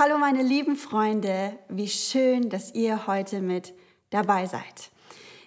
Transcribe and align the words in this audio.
Hallo 0.00 0.16
meine 0.16 0.44
lieben 0.44 0.76
Freunde, 0.76 1.58
wie 1.68 1.88
schön, 1.88 2.50
dass 2.50 2.72
ihr 2.72 3.08
heute 3.08 3.40
mit 3.40 3.74
dabei 4.10 4.46
seid. 4.46 4.92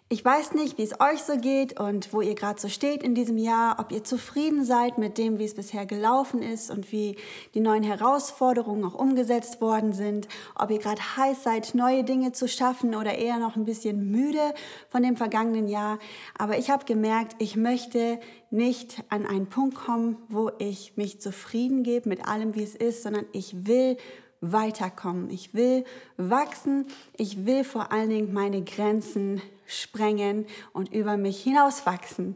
Ich 0.09 0.25
weiß 0.25 0.55
nicht, 0.55 0.77
wie 0.77 0.83
es 0.83 1.00
euch 1.00 1.21
so 1.21 1.38
geht 1.38 1.79
und 1.79 2.11
wo 2.11 2.20
ihr 2.20 2.36
gerade 2.36 2.59
so 2.59 2.68
steht 2.68 3.01
in 3.01 3.15
diesem 3.15 3.37
Jahr, 3.37 3.79
ob 3.79 3.93
ihr 3.93 4.04
zufrieden 4.04 4.65
seid 4.65 4.97
mit 4.97 5.18
dem, 5.18 5.39
wie 5.39 5.45
es 5.45 5.55
bisher 5.55 5.86
gelaufen 5.86 6.41
ist 6.41 6.69
und 6.69 6.91
wie 6.91 7.15
die 7.54 7.61
neuen 7.61 7.83
Herausforderungen 7.83 8.83
auch 8.83 8.93
umgesetzt 8.93 9.61
worden 9.61 9.93
sind, 9.93 10.27
ob 10.55 10.70
ihr 10.70 10.79
gerade 10.79 10.99
heiß 11.15 11.43
seid, 11.43 11.73
neue 11.73 12.04
Dinge 12.04 12.33
zu 12.33 12.49
schaffen 12.49 12.93
oder 12.93 13.18
eher 13.18 13.38
noch 13.38 13.55
ein 13.55 13.63
bisschen 13.63 14.11
müde 14.11 14.54
von 14.89 15.02
dem 15.02 15.15
vergangenen 15.15 15.69
Jahr. 15.69 15.97
Aber 16.38 16.57
ich 16.57 16.69
habe 16.69 16.83
gemerkt, 16.83 17.38
ich 17.39 17.55
möchte 17.55 18.19
nicht 18.49 19.02
an 19.07 19.25
einen 19.25 19.47
Punkt 19.47 19.75
kommen, 19.75 20.18
wo 20.27 20.52
ich 20.60 20.97
mich 20.97 21.21
zufrieden 21.21 21.83
gebe 21.83 22.10
mit 22.10 22.27
allem, 22.27 22.54
wie 22.54 22.63
es 22.63 22.75
ist, 22.75 23.04
sondern 23.04 23.27
ich 23.32 23.65
will 23.65 23.96
weiterkommen. 24.41 25.29
Ich 25.29 25.54
will 25.54 25.86
wachsen. 26.18 26.87
Ich 27.15 27.45
will 27.45 27.63
vor 27.63 27.91
allen 27.91 28.09
Dingen 28.09 28.33
meine 28.33 28.63
Grenzen 28.63 29.41
sprengen 29.65 30.45
und 30.73 30.91
über 30.93 31.15
mich 31.15 31.41
hinauswachsen. 31.41 32.36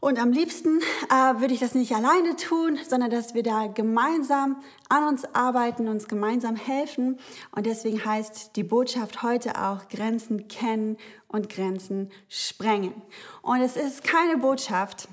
Und 0.00 0.20
am 0.20 0.30
liebsten 0.30 0.78
äh, 1.10 1.40
würde 1.40 1.54
ich 1.54 1.58
das 1.58 1.74
nicht 1.74 1.92
alleine 1.92 2.36
tun, 2.36 2.78
sondern 2.88 3.10
dass 3.10 3.34
wir 3.34 3.42
da 3.42 3.66
gemeinsam 3.66 4.56
an 4.88 5.08
uns 5.08 5.24
arbeiten, 5.34 5.88
uns 5.88 6.06
gemeinsam 6.06 6.54
helfen. 6.54 7.18
Und 7.50 7.66
deswegen 7.66 8.04
heißt 8.04 8.54
die 8.54 8.62
Botschaft 8.62 9.24
heute 9.24 9.60
auch 9.60 9.88
Grenzen 9.88 10.46
kennen 10.46 10.98
und 11.26 11.48
Grenzen 11.48 12.12
sprengen. 12.28 12.94
Und 13.42 13.60
es 13.60 13.76
ist 13.76 14.04
keine 14.04 14.38
Botschaft, 14.38 15.08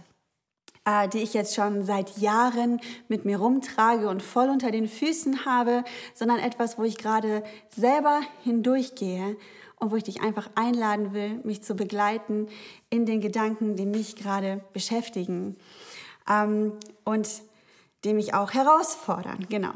äh, 0.85 1.09
die 1.09 1.19
ich 1.19 1.33
jetzt 1.33 1.55
schon 1.55 1.83
seit 1.83 2.17
Jahren 2.17 2.79
mit 3.07 3.25
mir 3.25 3.37
rumtrage 3.37 4.07
und 4.07 4.23
voll 4.23 4.49
unter 4.49 4.71
den 4.71 4.87
Füßen 4.87 5.45
habe, 5.45 5.83
sondern 6.13 6.39
etwas, 6.39 6.77
wo 6.77 6.83
ich 6.83 6.97
gerade 6.97 7.43
selber 7.69 8.21
hindurchgehe 8.43 9.35
und 9.77 9.91
wo 9.91 9.95
ich 9.95 10.03
dich 10.03 10.21
einfach 10.21 10.49
einladen 10.55 11.13
will, 11.13 11.41
mich 11.43 11.63
zu 11.63 11.75
begleiten 11.75 12.47
in 12.89 13.05
den 13.05 13.19
Gedanken, 13.19 13.75
die 13.75 13.85
mich 13.85 14.15
gerade 14.15 14.63
beschäftigen 14.73 15.57
ähm, 16.29 16.73
und 17.03 17.27
die 18.03 18.13
mich 18.13 18.33
auch 18.33 18.53
herausfordern. 18.53 19.47
Genau. 19.49 19.71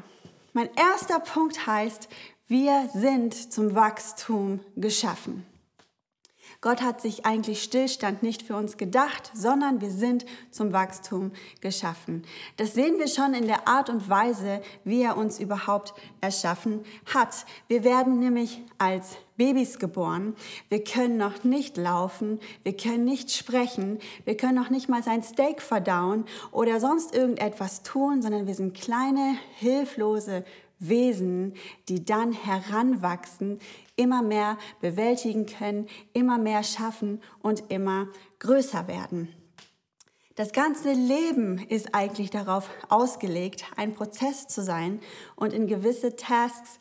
Mein 0.53 0.69
erster 0.75 1.19
Punkt 1.19 1.67
heißt, 1.67 2.07
wir 2.47 2.89
sind 2.93 3.33
zum 3.33 3.75
Wachstum 3.75 4.59
geschaffen. 4.75 5.45
Gott 6.61 6.81
hat 6.81 6.99
sich 6.99 7.25
eigentlich 7.25 7.63
Stillstand 7.63 8.21
nicht 8.21 8.41
für 8.41 8.57
uns 8.57 8.75
gedacht, 8.75 9.31
sondern 9.33 9.79
wir 9.79 9.91
sind 9.91 10.25
zum 10.51 10.73
Wachstum 10.73 11.31
geschaffen. 11.61 12.23
Das 12.57 12.73
sehen 12.73 12.99
wir 12.99 13.07
schon 13.07 13.33
in 13.33 13.47
der 13.47 13.69
Art 13.69 13.89
und 13.89 14.09
Weise, 14.09 14.61
wie 14.83 15.01
er 15.01 15.15
uns 15.15 15.39
überhaupt 15.39 15.93
erschaffen 16.19 16.81
hat. 17.13 17.45
Wir 17.69 17.85
werden 17.85 18.19
nämlich 18.19 18.61
als 18.77 19.15
Babys 19.37 19.79
geboren. 19.79 20.35
Wir 20.67 20.83
können 20.83 21.15
noch 21.15 21.45
nicht 21.45 21.77
laufen, 21.77 22.41
wir 22.63 22.75
können 22.75 23.05
nicht 23.05 23.31
sprechen, 23.31 23.99
wir 24.25 24.35
können 24.35 24.55
noch 24.55 24.69
nicht 24.69 24.89
mal 24.89 25.01
sein 25.01 25.23
Steak 25.23 25.61
verdauen 25.61 26.25
oder 26.51 26.81
sonst 26.81 27.15
irgendetwas 27.15 27.83
tun, 27.83 28.21
sondern 28.21 28.47
wir 28.47 28.55
sind 28.55 28.73
kleine, 28.73 29.37
hilflose 29.55 30.43
Wesen, 30.79 31.53
die 31.87 32.03
dann 32.03 32.31
heranwachsen, 32.31 33.59
immer 33.95 34.21
mehr 34.23 34.57
bewältigen 34.81 35.45
können, 35.45 35.87
immer 36.13 36.37
mehr 36.37 36.63
schaffen 36.63 37.21
und 37.41 37.69
immer 37.69 38.07
größer 38.39 38.87
werden. 38.87 39.29
Das 40.35 40.53
ganze 40.53 40.93
Leben 40.93 41.57
ist 41.57 41.93
eigentlich 41.93 42.29
darauf 42.29 42.69
ausgelegt, 42.87 43.65
ein 43.75 43.93
Prozess 43.93 44.47
zu 44.47 44.63
sein 44.63 45.01
und 45.35 45.51
in 45.51 45.67
gewisse 45.67 46.15
Tasks 46.15 46.79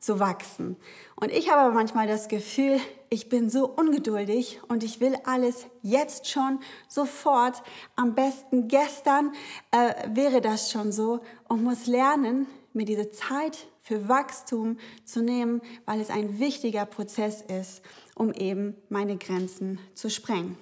hineinzuwachsen. 0.00 0.76
Und 1.16 1.30
ich 1.30 1.50
habe 1.50 1.62
aber 1.62 1.74
manchmal 1.74 2.06
das 2.06 2.28
Gefühl, 2.28 2.78
ich 3.10 3.28
bin 3.28 3.50
so 3.50 3.68
ungeduldig 3.68 4.60
und 4.68 4.82
ich 4.82 5.00
will 5.00 5.16
alles 5.24 5.66
jetzt 5.82 6.28
schon, 6.28 6.60
sofort, 6.88 7.62
am 7.96 8.14
besten 8.14 8.68
gestern 8.68 9.32
äh, 9.70 9.94
wäre 10.08 10.40
das 10.40 10.70
schon 10.70 10.92
so 10.92 11.20
und 11.48 11.62
muss 11.62 11.86
lernen, 11.86 12.46
mir 12.72 12.84
diese 12.84 13.10
Zeit 13.10 13.66
für 13.82 14.08
Wachstum 14.08 14.78
zu 15.04 15.22
nehmen, 15.22 15.60
weil 15.86 16.00
es 16.00 16.10
ein 16.10 16.38
wichtiger 16.38 16.86
Prozess 16.86 17.42
ist, 17.42 17.82
um 18.14 18.32
eben 18.32 18.76
meine 18.88 19.16
Grenzen 19.16 19.80
zu 19.94 20.08
sprengen. 20.08 20.56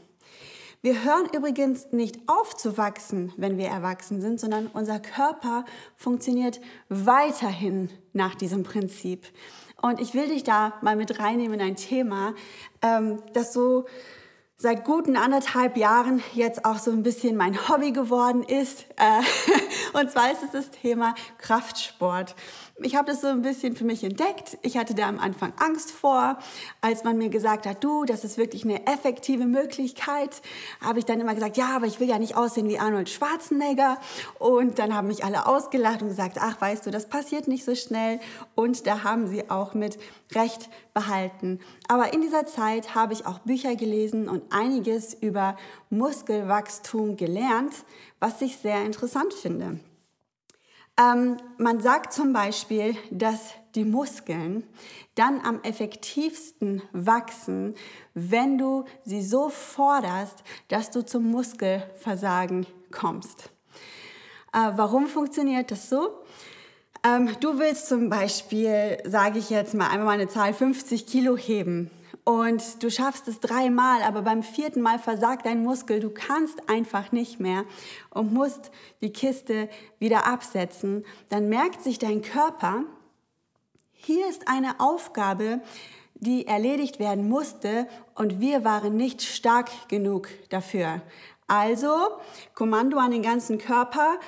Wir 0.89 1.05
hören 1.05 1.29
übrigens 1.37 1.93
nicht 1.93 2.17
auf 2.27 2.57
zu 2.57 2.79
wachsen, 2.79 3.35
wenn 3.37 3.59
wir 3.59 3.67
erwachsen 3.67 4.23
sind, 4.23 4.41
sondern 4.41 4.69
unser 4.69 4.99
Körper 4.99 5.67
funktioniert 5.97 6.63
weiterhin 6.89 7.91
nach 8.15 8.35
diesem 8.35 8.63
Prinzip. 8.63 9.27
Und 9.83 10.01
ich 10.01 10.15
will 10.15 10.29
dich 10.29 10.45
da 10.45 10.73
mal 10.81 10.97
mit 10.97 11.21
reinnehmen 11.21 11.61
in 11.61 11.67
ein 11.67 11.77
Thema, 11.77 12.33
ähm, 12.81 13.19
das 13.35 13.53
so 13.53 13.85
seit 14.57 14.87
guten 14.87 15.19
anderthalb 15.19 15.77
Jahren 15.77 16.23
jetzt 16.33 16.65
auch 16.65 16.79
so 16.79 16.91
ein 16.91 17.03
bisschen 17.03 17.37
mein 17.37 17.69
Hobby 17.69 17.93
geworden 17.93 18.43
ist. 18.43 18.87
Äh, 18.97 19.21
und 19.93 20.11
zwar 20.11 20.33
ist 20.33 20.43
es 20.43 20.53
das 20.53 20.71
Thema 20.71 21.15
Kraftsport 21.37 22.35
ich 22.81 22.95
habe 22.95 23.11
das 23.11 23.21
so 23.21 23.27
ein 23.27 23.43
bisschen 23.43 23.75
für 23.75 23.85
mich 23.85 24.05
entdeckt. 24.05 24.57
Ich 24.63 24.77
hatte 24.77 24.95
da 24.95 25.09
am 25.09 25.19
Anfang 25.19 25.53
Angst 25.59 25.91
vor, 25.91 26.39
als 26.81 27.03
man 27.03 27.19
mir 27.19 27.29
gesagt 27.29 27.67
hat, 27.67 27.83
du, 27.83 28.05
das 28.05 28.25
ist 28.25 28.39
wirklich 28.39 28.65
eine 28.65 28.87
effektive 28.87 29.47
Möglichkeit, 29.47 30.43
habe 30.81 31.01
ich 31.01 31.05
dann 31.05 31.21
immer 31.21 31.35
gesagt, 31.35 31.57
ja, 31.57 31.75
aber 31.75 31.87
ich 31.87 31.99
will 31.99 32.09
ja 32.09 32.19
nicht 32.19 32.37
aussehen 32.37 32.69
wie 32.69 32.79
Arnold 32.79 33.09
Schwarzenegger. 33.09 33.99
Und 34.39 34.79
dann 34.79 34.95
haben 34.95 35.09
mich 35.09 35.25
alle 35.25 35.47
ausgelacht 35.47 36.03
und 36.03 36.09
gesagt, 36.09 36.39
ach, 36.41 36.61
weißt 36.61 36.87
du, 36.87 36.91
das 36.91 37.09
passiert 37.09 37.49
nicht 37.49 37.65
so 37.65 37.75
schnell. 37.75 38.21
Und 38.55 38.87
da 38.87 39.03
haben 39.03 39.27
sie 39.27 39.51
auch 39.51 39.75
mit 39.75 39.99
Recht 40.33 40.69
behalten. 40.95 41.61
Aber 41.89 42.13
in 42.13 42.21
dieser 42.21 42.47
Zeit 42.47 42.95
habe 42.95 43.13
ich 43.13 43.27
auch 43.27 43.41
Bücher 43.41 43.75
gelesen 43.75 44.29
und 44.29 44.43
einiges 44.51 45.15
über 45.15 45.57
Muskelwachstum 45.91 47.17
gelernt, 47.17 47.73
was 48.21 48.41
ich 48.41 48.59
sehr 48.59 48.85
interessant 48.85 49.35
finde. 49.35 49.81
Ähm, 50.99 51.37
man 51.59 51.81
sagt 51.81 52.13
zum 52.13 52.33
Beispiel, 52.33 52.97
dass 53.11 53.55
die 53.77 53.85
Muskeln 53.85 54.65
dann 55.15 55.41
am 55.41 55.63
effektivsten 55.63 56.83
wachsen, 56.93 57.75
wenn 58.15 58.59
du 58.59 58.85
sie 59.05 59.23
so 59.23 59.49
forderst, 59.49 60.43
dass 60.67 60.91
du 60.91 61.05
zum 61.05 61.31
Muskelversagen 61.31 62.67
kommst. 62.91 63.51
Äh, 64.53 64.73
warum 64.75 65.07
funktioniert 65.07 65.71
das 65.71 65.89
so? 65.89 66.11
Ähm, 67.07 67.31
du 67.41 67.61
willst 67.61 67.87
zum 67.87 68.09
Beispiel, 68.09 68.99
sage 69.05 69.39
ich 69.39 69.51
jetzt 69.51 69.75
mal 69.75 69.89
einmal 69.91 70.07
mal 70.07 70.13
eine 70.13 70.27
Zahl, 70.27 70.53
50 70.53 71.07
Kilo 71.07 71.37
heben 71.37 71.93
und 72.29 72.83
du 72.83 72.91
schaffst 72.91 73.27
es 73.27 73.41
dreimal, 73.41 74.03
aber 74.03 74.21
beim 74.21 74.43
vierten 74.43 74.83
Mal 74.83 74.99
versagt 74.99 75.47
dein 75.47 75.63
Muskel, 75.63 75.99
du 75.99 76.11
kannst 76.11 76.69
einfach 76.69 77.11
nicht 77.11 77.41
mehr 77.41 77.65
und 78.11 78.35
musst 78.35 78.71
die 79.01 79.15
Kiste 79.15 79.71
wieder 79.99 80.27
absetzen, 80.27 81.07
dann 81.31 81.49
merkt 81.49 81.83
sich 81.83 81.99
dein 81.99 82.21
Körper, 82.21 82.85
hier 83.93 84.29
ist 84.29 84.47
eine 84.47 84.79
Aufgabe, 84.79 85.63
die 86.17 86.47
erledigt 86.47 86.99
werden 86.99 87.31
musste 87.31 87.89
und 88.15 88.41
wir 88.41 88.63
waren 88.63 88.95
nicht 88.95 89.23
stark 89.23 89.71
genug 89.89 90.29
dafür. 90.51 91.01
Also, 91.47 91.97
Kommando 92.55 92.99
an 92.99 93.13
den 93.13 93.23
ganzen 93.23 93.57
Körper, 93.57 94.21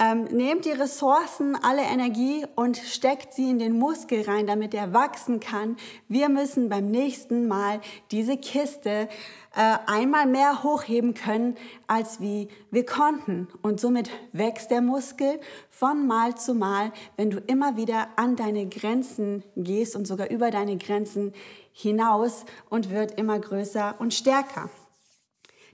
ähm, 0.00 0.24
nehmt 0.24 0.64
die 0.64 0.72
Ressourcen, 0.72 1.56
alle 1.62 1.82
Energie 1.82 2.44
und 2.56 2.76
steckt 2.76 3.32
sie 3.32 3.50
in 3.50 3.58
den 3.58 3.78
Muskel 3.78 4.22
rein, 4.22 4.46
damit 4.46 4.74
er 4.74 4.92
wachsen 4.92 5.38
kann. 5.38 5.76
Wir 6.08 6.28
müssen 6.28 6.68
beim 6.68 6.86
nächsten 6.90 7.46
Mal 7.46 7.80
diese 8.10 8.36
Kiste 8.36 9.08
äh, 9.54 9.76
einmal 9.86 10.26
mehr 10.26 10.64
hochheben 10.64 11.14
können, 11.14 11.56
als 11.86 12.20
wie 12.20 12.48
wir 12.72 12.84
konnten. 12.84 13.46
Und 13.62 13.80
somit 13.80 14.10
wächst 14.32 14.72
der 14.72 14.82
Muskel 14.82 15.38
von 15.70 16.06
Mal 16.08 16.34
zu 16.34 16.54
Mal, 16.54 16.92
wenn 17.16 17.30
du 17.30 17.38
immer 17.38 17.76
wieder 17.76 18.08
an 18.16 18.34
deine 18.34 18.66
Grenzen 18.66 19.44
gehst 19.54 19.94
und 19.94 20.06
sogar 20.06 20.28
über 20.28 20.50
deine 20.50 20.76
Grenzen 20.76 21.32
hinaus 21.72 22.44
und 22.68 22.90
wird 22.90 23.18
immer 23.18 23.38
größer 23.38 23.94
und 23.98 24.12
stärker. 24.12 24.70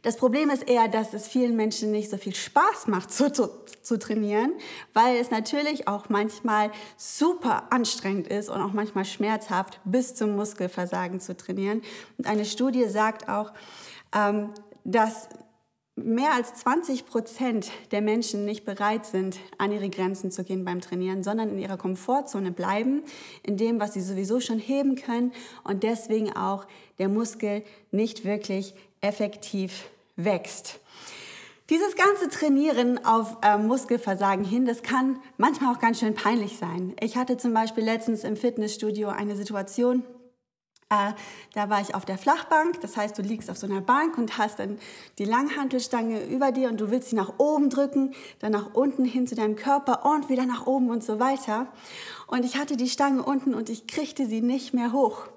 Das 0.03 0.17
Problem 0.17 0.51
ist 0.51 0.69
eher, 0.69 0.89
dass 0.89 1.13
es 1.13 1.29
vielen 1.29 1.57
Menschen 1.57 1.91
nicht 1.91 2.11
so 2.11 2.17
viel 2.17 2.35
Spaß 2.35 2.87
macht 2.87 3.13
zu, 3.13 3.31
zu, 3.33 3.51
zu, 3.83 3.99
trainieren, 3.99 4.53
weil 4.95 5.17
es 5.17 5.31
natürlich 5.31 5.89
auch 5.89 6.09
manchmal 6.09 6.71
super 6.97 7.71
anstrengend 7.71 8.29
ist 8.29 8.49
und 8.49 8.61
auch 8.61 8.73
manchmal 8.73 9.05
schmerzhaft 9.05 9.81
bis 9.85 10.15
zum 10.15 10.37
Muskelversagen 10.37 11.21
zu 11.21 11.37
trainieren. 11.37 11.83
Und 12.17 12.27
eine 12.27 12.45
Studie 12.45 12.89
sagt 12.89 13.29
auch, 13.29 13.53
ähm, 14.15 14.51
dass 14.85 15.29
mehr 16.05 16.33
als 16.33 16.55
20 16.55 17.07
Prozent 17.07 17.71
der 17.91 18.01
Menschen 18.01 18.45
nicht 18.45 18.65
bereit 18.65 19.07
sind, 19.07 19.39
an 19.59 19.73
ihre 19.73 19.91
Grenzen 19.91 20.31
zu 20.31 20.45
gehen 20.45 20.65
beim 20.65 20.81
Trainieren, 20.81 21.23
sondern 21.23 21.51
in 21.51 21.59
ihrer 21.59 21.77
Komfortzone 21.77 22.53
bleiben, 22.53 23.03
in 23.43 23.57
dem, 23.57 23.81
was 23.81 23.95
sie 23.95 24.01
sowieso 24.01 24.41
schon 24.41 24.59
heben 24.59 24.97
können 24.97 25.33
und 25.65 25.83
deswegen 25.83 26.35
auch 26.35 26.67
der 26.99 27.09
Muskel 27.09 27.63
nicht 27.91 28.25
wirklich 28.25 28.75
effektiv 29.01 29.91
wächst. 30.17 30.81
Dieses 31.71 31.95
ganze 31.95 32.29
Trainieren 32.29 33.05
auf 33.05 33.37
äh, 33.43 33.57
Muskelversagen 33.57 34.45
hin, 34.45 34.67
das 34.67 34.83
kann 34.83 35.21
manchmal 35.39 35.73
auch 35.73 35.79
ganz 35.79 36.01
schön 36.01 36.15
peinlich 36.15 36.59
sein. 36.59 36.95
Ich 37.01 37.17
hatte 37.17 37.37
zum 37.37 37.55
Beispiel 37.55 37.85
letztens 37.85 38.25
im 38.25 38.37
Fitnessstudio 38.37 39.09
eine 39.09 39.37
Situation, 39.37 40.03
äh, 40.91 41.13
da 41.55 41.71
war 41.71 41.81
ich 41.81 41.95
auf 41.95 42.05
der 42.05 42.19
Flachbank, 42.19 42.81
das 42.81 42.97
heißt, 42.97 43.17
du 43.17 43.23
liegst 43.23 43.49
auf 43.49 43.57
so 43.57 43.67
einer 43.67 43.81
Bank 43.81 44.19
und 44.19 44.39
hast 44.39 44.59
dann 44.59 44.79
die 45.19 45.25
Langhantelstange 45.25 46.25
über 46.25 46.51
dir 46.51 46.69
und 46.69 46.81
du 46.81 46.91
willst 46.91 47.11
sie 47.11 47.17
nach 47.17 47.35
oben 47.39 47.71
drücken, 47.71 48.13
dann 48.41 48.51
nach 48.51 48.75
unten 48.75 49.05
hin 49.05 49.29
zu 49.29 49.37
deinem 49.37 49.55
Körper 49.55 50.05
und 50.05 50.29
wieder 50.29 50.47
nach 50.47 50.67
oben 50.67 50.91
und 50.91 51.05
so 51.05 51.21
weiter. 51.21 51.69
Und 52.27 52.45
ich 52.45 52.57
hatte 52.57 52.77
die 52.77 52.89
Stange 52.89 53.23
unten 53.23 53.55
und 53.55 53.71
ich 53.71 53.87
kriegte 53.87 54.27
sie 54.27 54.41
nicht 54.41 54.75
mehr 54.75 54.93
hoch. 54.93 55.29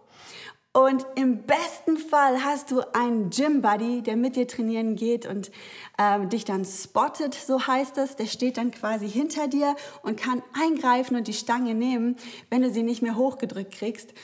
Und 0.76 1.06
im 1.14 1.44
besten 1.44 1.98
Fall 1.98 2.44
hast 2.44 2.72
du 2.72 2.82
einen 2.96 3.30
Gym-Buddy, 3.30 4.02
der 4.02 4.16
mit 4.16 4.36
dir 4.36 4.48
trainieren 4.48 4.96
geht 4.96 5.28
und 5.28 5.52
äh, 6.00 6.26
dich 6.26 6.46
dann 6.46 6.66
spottet, 6.66 7.36
so 7.36 7.68
heißt 7.68 8.00
es. 8.00 8.16
Der 8.16 8.26
steht 8.26 8.58
dann 8.58 8.72
quasi 8.72 9.08
hinter 9.08 9.48
dir 9.48 9.76
und 10.02 10.20
kann 10.20 10.42
eingreifen 10.60 11.16
und 11.16 11.28
die 11.28 11.34
Stange 11.34 11.76
nehmen, 11.76 12.16
wenn 12.50 12.64
du 12.64 12.72
sie 12.72 12.82
nicht 12.82 13.04
mehr 13.04 13.16
hochgedrückt 13.16 13.76
kriegst. 13.76 14.16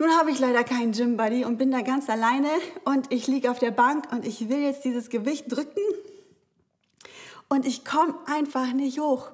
Nun 0.00 0.16
habe 0.16 0.30
ich 0.30 0.38
leider 0.38 0.64
keinen 0.64 0.92
Gym-Buddy 0.92 1.44
und 1.44 1.58
bin 1.58 1.70
da 1.70 1.82
ganz 1.82 2.08
alleine 2.08 2.48
und 2.86 3.12
ich 3.12 3.26
liege 3.26 3.50
auf 3.50 3.58
der 3.58 3.70
Bank 3.70 4.10
und 4.10 4.26
ich 4.26 4.48
will 4.48 4.60
jetzt 4.60 4.82
dieses 4.82 5.10
Gewicht 5.10 5.52
drücken 5.54 5.82
und 7.50 7.66
ich 7.66 7.84
komme 7.84 8.14
einfach 8.26 8.72
nicht 8.72 9.00
hoch. 9.00 9.28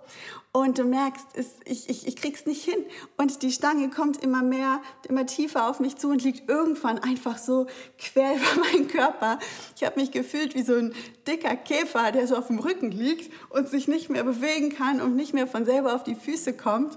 Und 0.51 0.79
du 0.79 0.85
merkst, 0.85 1.27
es, 1.35 1.57
ich, 1.67 1.91
ich, 1.91 2.07
ich 2.07 2.17
krieg's 2.17 2.47
nicht 2.47 2.65
hin. 2.65 2.83
Und 3.19 3.43
die 3.43 3.53
Stange 3.53 3.91
kommt 3.91 4.25
immer 4.25 4.43
mehr, 4.43 4.81
immer 5.07 5.27
tiefer 5.27 5.69
auf 5.69 5.81
mich 5.81 5.97
zu 5.97 6.09
und 6.09 6.25
liegt 6.25 6.49
irgendwann 6.49 6.99
einfach 6.99 7.37
so 7.37 7.67
quer 7.99 8.35
über 8.37 8.63
meinen 8.63 8.89
Körper. 8.89 9.39
Ich 9.77 9.85
habe 9.85 10.01
mich 10.01 10.13
gefühlt 10.13 10.55
wie 10.55 10.63
so 10.63 10.77
ein 10.77 10.95
dicker 11.29 11.57
Käfer, 11.57 12.11
der 12.11 12.27
so 12.27 12.37
auf 12.37 12.47
dem 12.47 12.59
Rücken 12.59 12.91
liegt 12.91 13.31
und 13.51 13.69
sich 13.69 13.87
nicht 13.87 14.09
mehr 14.09 14.25
bewegen 14.25 14.75
kann 14.75 15.03
und 15.03 15.15
nicht 15.15 15.35
mehr 15.35 15.47
von 15.47 15.67
selber 15.67 15.95
auf 15.95 16.03
die 16.03 16.15
Füße 16.15 16.55
kommt. 16.55 16.97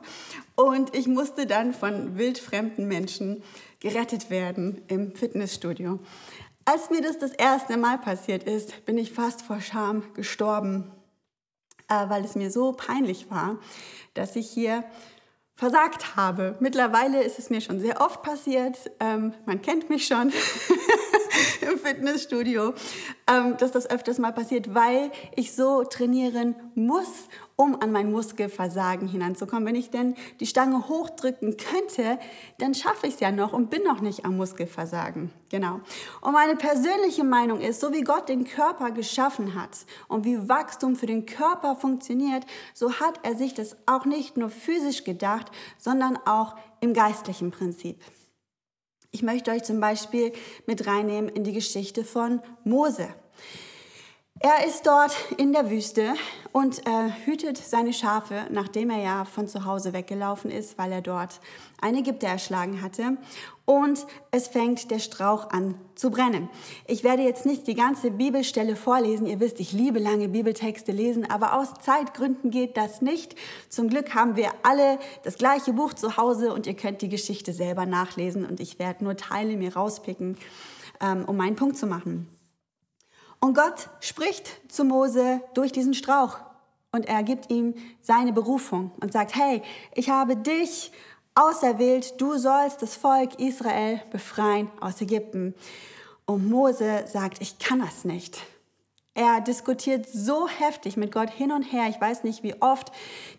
Und 0.55 0.95
ich 0.95 1.07
musste 1.07 1.45
dann 1.45 1.73
von 1.73 2.17
wildfremden 2.17 2.87
Menschen 2.87 3.43
gerettet 3.81 4.29
werden 4.29 4.83
im 4.87 5.13
Fitnessstudio. 5.15 5.99
Als 6.63 6.91
mir 6.91 7.01
das 7.01 7.17
das 7.17 7.33
erste 7.33 7.75
Mal 7.75 7.97
passiert 7.97 8.43
ist, 8.43 8.85
bin 8.85 8.97
ich 8.97 9.11
fast 9.11 9.41
vor 9.41 9.59
Scham 9.59 10.03
gestorben 10.13 10.93
äh, 11.89 12.09
weil 12.09 12.23
es 12.23 12.35
mir 12.35 12.51
so 12.51 12.73
peinlich 12.73 13.29
war, 13.29 13.57
dass 14.13 14.35
ich 14.35 14.49
hier 14.49 14.83
versagt 15.55 16.15
habe. 16.15 16.55
Mittlerweile 16.61 17.21
ist 17.21 17.37
es 17.37 17.49
mir 17.49 17.59
schon 17.59 17.81
sehr 17.81 17.99
oft 17.99 18.23
passiert. 18.23 18.77
Ähm, 19.01 19.33
man 19.45 19.61
kennt 19.61 19.89
mich 19.89 20.07
schon 20.07 20.31
im 21.69 21.77
Fitnessstudio, 21.77 22.73
ähm, 23.27 23.57
dass 23.57 23.71
das 23.71 23.89
öfters 23.89 24.19
mal 24.19 24.31
passiert, 24.31 24.73
weil 24.73 25.11
ich 25.35 25.53
so 25.53 25.83
trainieren 25.83 26.55
muss, 26.75 27.27
um 27.55 27.79
an 27.81 27.91
mein 27.91 28.11
Muskelversagen 28.11 29.07
hinanzukommen. 29.07 29.65
Wenn 29.65 29.75
ich 29.75 29.89
denn 29.89 30.15
die 30.39 30.45
Stange 30.45 30.87
hochdrücken 30.87 31.57
könnte, 31.57 32.17
dann 32.57 32.73
schaffe 32.73 33.07
ich 33.07 33.15
es 33.15 33.19
ja 33.19 33.31
noch 33.31 33.51
und 33.51 33.69
bin 33.69 33.83
noch 33.83 33.99
nicht 33.99 34.23
am 34.25 34.37
Muskelversagen. 34.37 35.31
Genau. 35.49 35.81
Und 36.21 36.33
meine 36.33 36.55
persönliche 36.55 37.23
Meinung 37.25 37.59
ist, 37.59 37.81
so 37.81 37.91
wie 37.91 38.01
Gott 38.01 38.29
den 38.29 38.45
Körper 38.45 38.91
geschaffen 38.91 39.55
hat 39.55 39.85
und 40.07 40.23
wie 40.23 40.47
Wachstum 40.47 40.95
für 40.95 41.07
den 41.07 41.25
Körper 41.25 41.75
funktioniert, 41.75 42.45
so 42.73 42.93
hat 42.93 43.19
er 43.23 43.35
sich 43.35 43.53
das 43.53 43.75
auch 43.85 44.05
nicht 44.05 44.37
nur 44.37 44.49
physisch 44.49 45.03
gedacht, 45.03 45.51
sondern 45.77 46.17
auch 46.25 46.55
im 46.79 46.93
geistlichen 46.93 47.51
Prinzip. 47.51 47.99
Ich 49.11 49.23
möchte 49.23 49.49
euch 49.51 49.63
zum 49.63 49.79
Beispiel 49.79 50.33
mit 50.67 50.85
reinnehmen 50.85 51.29
in 51.29 51.43
die 51.43 51.53
Geschichte 51.53 52.03
von 52.03 52.41
Mose. 52.63 53.07
Er 54.41 54.65
ist 54.65 54.87
dort 54.87 55.11
in 55.35 55.51
der 55.51 55.69
Wüste 55.69 56.13
und 56.53 56.87
äh, 56.87 57.09
hütet 57.25 57.57
seine 57.57 57.91
Schafe, 57.91 58.45
nachdem 58.49 58.89
er 58.89 59.03
ja 59.03 59.25
von 59.25 59.49
zu 59.49 59.65
Hause 59.65 59.91
weggelaufen 59.91 60.49
ist, 60.49 60.77
weil 60.77 60.93
er 60.93 61.01
dort 61.01 61.41
einen 61.81 61.97
Ägypter 61.97 62.27
erschlagen 62.27 62.81
hatte. 62.81 63.17
Und 63.65 64.07
es 64.31 64.47
fängt 64.47 64.91
der 64.91 64.99
Strauch 64.99 65.49
an 65.49 65.75
zu 65.95 66.09
brennen. 66.09 66.47
Ich 66.87 67.03
werde 67.03 67.21
jetzt 67.21 67.45
nicht 67.45 67.67
die 67.67 67.75
ganze 67.75 68.11
Bibelstelle 68.11 68.77
vorlesen. 68.77 69.27
Ihr 69.27 69.41
wisst, 69.41 69.59
ich 69.59 69.73
liebe 69.73 69.99
lange 69.99 70.29
Bibeltexte 70.29 70.93
lesen, 70.93 71.29
aber 71.29 71.55
aus 71.55 71.73
Zeitgründen 71.81 72.49
geht 72.49 72.77
das 72.77 73.01
nicht. 73.01 73.35
Zum 73.67 73.89
Glück 73.89 74.15
haben 74.15 74.37
wir 74.37 74.51
alle 74.63 74.99
das 75.23 75.37
gleiche 75.37 75.73
Buch 75.73 75.93
zu 75.93 76.15
Hause 76.15 76.53
und 76.53 76.65
ihr 76.65 76.75
könnt 76.75 77.01
die 77.01 77.09
Geschichte 77.09 77.51
selber 77.51 77.85
nachlesen 77.85 78.45
und 78.45 78.61
ich 78.61 78.79
werde 78.79 79.03
nur 79.03 79.17
Teile 79.17 79.57
mir 79.57 79.75
rauspicken, 79.75 80.37
ähm, 81.01 81.25
um 81.25 81.35
meinen 81.35 81.57
Punkt 81.57 81.77
zu 81.77 81.87
machen. 81.87 82.38
Und 83.39 83.53
Gott 83.53 83.89
spricht 84.01 84.71
zu 84.71 84.83
Mose 84.83 85.41
durch 85.53 85.71
diesen 85.71 85.93
Strauch 85.93 86.37
und 86.91 87.07
er 87.07 87.23
gibt 87.23 87.49
ihm 87.49 87.73
seine 88.01 88.33
Berufung 88.33 88.91
und 89.01 89.13
sagt, 89.13 89.35
hey, 89.35 89.61
ich 89.95 90.09
habe 90.09 90.35
dich 90.35 90.91
auserwählt, 91.35 92.19
du 92.19 92.37
sollst 92.37 92.81
das 92.81 92.95
Volk 92.95 93.39
Israel 93.39 94.01
befreien 94.11 94.69
aus 94.81 94.99
Ägypten. 94.99 95.55
Und 96.25 96.49
Mose 96.49 97.05
sagt, 97.07 97.41
ich 97.41 97.59
kann 97.59 97.79
das 97.79 98.05
nicht. 98.05 98.41
Er 99.15 99.41
diskutiert 99.41 100.07
so 100.07 100.47
heftig 100.47 100.95
mit 100.95 101.11
Gott 101.11 101.29
hin 101.29 101.51
und 101.51 101.63
her. 101.63 101.87
Ich 101.89 101.99
weiß 101.99 102.23
nicht, 102.23 102.43
wie 102.43 102.55
oft 102.61 102.91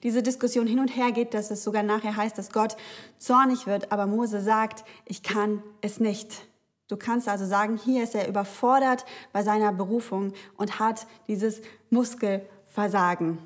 diese 0.03 0.23
Diskussion 0.23 0.67
hin 0.67 0.81
und 0.81 0.89
her 0.89 1.11
geht, 1.13 1.33
dass 1.33 1.51
es 1.51 1.65
sogar 1.65 1.83
nachher 1.83 2.17
heißt, 2.17 2.37
dass 2.37 2.53
Gott 2.53 2.77
zornig 3.19 3.67
wird. 3.67 3.93
Aber 3.93 4.07
Mose 4.07 4.41
sagt, 4.41 4.85
ich 5.07 5.23
kann 5.23 5.63
es 5.81 6.01
nicht. 6.01 6.43
Du 6.91 6.97
kannst 6.97 7.29
also 7.29 7.47
sagen, 7.47 7.77
hier 7.77 8.03
ist 8.03 8.17
er 8.17 8.27
überfordert 8.27 9.05
bei 9.33 9.45
seiner 9.45 9.73
Berufung 9.73 10.33
und 10.57 10.81
hat 10.81 11.07
dieses 11.29 11.63
Muskelversagen. 11.91 13.39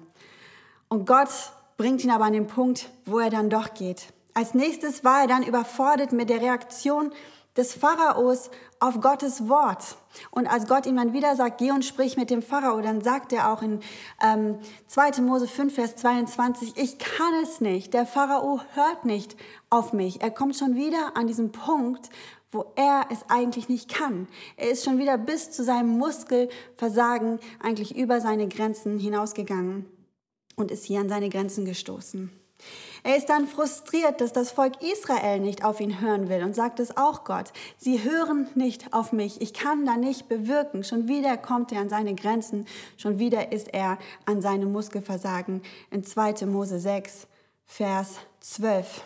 Und 0.88 1.06
Gott 1.06 1.28
bringt 1.76 2.02
ihn 2.02 2.10
aber 2.10 2.24
an 2.24 2.32
den 2.32 2.46
Punkt, 2.46 2.88
wo 3.04 3.18
er 3.18 3.28
dann 3.28 3.50
doch 3.50 3.74
geht. 3.74 4.14
Als 4.32 4.54
nächstes 4.54 5.04
war 5.04 5.20
er 5.20 5.26
dann 5.26 5.42
überfordert 5.42 6.12
mit 6.12 6.30
der 6.30 6.40
Reaktion 6.40 7.12
des 7.54 7.74
Pharaos 7.74 8.50
auf 8.80 9.00
Gottes 9.02 9.46
Wort. 9.46 9.96
Und 10.30 10.46
als 10.46 10.66
Gott 10.66 10.86
ihm 10.86 10.96
dann 10.96 11.12
wieder 11.12 11.36
sagt, 11.36 11.58
geh 11.58 11.70
und 11.70 11.84
sprich 11.84 12.16
mit 12.16 12.30
dem 12.30 12.40
Pharao, 12.40 12.80
dann 12.80 13.02
sagt 13.02 13.32
er 13.32 13.52
auch 13.52 13.60
in 13.60 13.80
ähm, 14.22 14.58
2. 14.86 15.20
Mose 15.20 15.46
5, 15.46 15.74
Vers 15.74 15.96
22, 15.96 16.76
ich 16.76 16.98
kann 16.98 17.34
es 17.42 17.60
nicht. 17.60 17.92
Der 17.92 18.06
Pharao 18.06 18.60
hört 18.72 19.04
nicht 19.04 19.36
auf 19.68 19.92
mich. 19.92 20.22
Er 20.22 20.30
kommt 20.30 20.56
schon 20.56 20.76
wieder 20.76 21.16
an 21.16 21.26
diesen 21.26 21.52
Punkt, 21.52 22.10
wo 22.54 22.72
er 22.76 23.06
es 23.10 23.24
eigentlich 23.28 23.68
nicht 23.68 23.92
kann. 23.92 24.28
Er 24.56 24.70
ist 24.70 24.84
schon 24.84 24.98
wieder 24.98 25.18
bis 25.18 25.50
zu 25.50 25.64
seinem 25.64 25.98
Muskelversagen 25.98 27.40
eigentlich 27.60 27.96
über 27.96 28.20
seine 28.20 28.48
Grenzen 28.48 28.98
hinausgegangen 28.98 29.86
und 30.56 30.70
ist 30.70 30.84
hier 30.84 31.00
an 31.00 31.08
seine 31.08 31.28
Grenzen 31.28 31.64
gestoßen. 31.64 32.30
Er 33.02 33.16
ist 33.16 33.28
dann 33.28 33.46
frustriert, 33.46 34.22
dass 34.22 34.32
das 34.32 34.50
Volk 34.50 34.82
Israel 34.82 35.40
nicht 35.40 35.64
auf 35.64 35.80
ihn 35.80 36.00
hören 36.00 36.30
will 36.30 36.42
und 36.42 36.54
sagt 36.54 36.80
es 36.80 36.96
auch 36.96 37.24
Gott. 37.24 37.52
Sie 37.76 38.02
hören 38.02 38.48
nicht 38.54 38.94
auf 38.94 39.12
mich. 39.12 39.42
Ich 39.42 39.52
kann 39.52 39.84
da 39.84 39.96
nicht 39.96 40.28
bewirken. 40.28 40.84
Schon 40.84 41.06
wieder 41.06 41.36
kommt 41.36 41.72
er 41.72 41.80
an 41.80 41.90
seine 41.90 42.14
Grenzen. 42.14 42.66
Schon 42.96 43.18
wieder 43.18 43.52
ist 43.52 43.74
er 43.74 43.98
an 44.24 44.40
seinem 44.40 44.72
Muskelversagen. 44.72 45.60
In 45.90 46.04
2. 46.04 46.46
Mose 46.46 46.78
6, 46.78 47.26
Vers 47.66 48.20
12. 48.40 49.02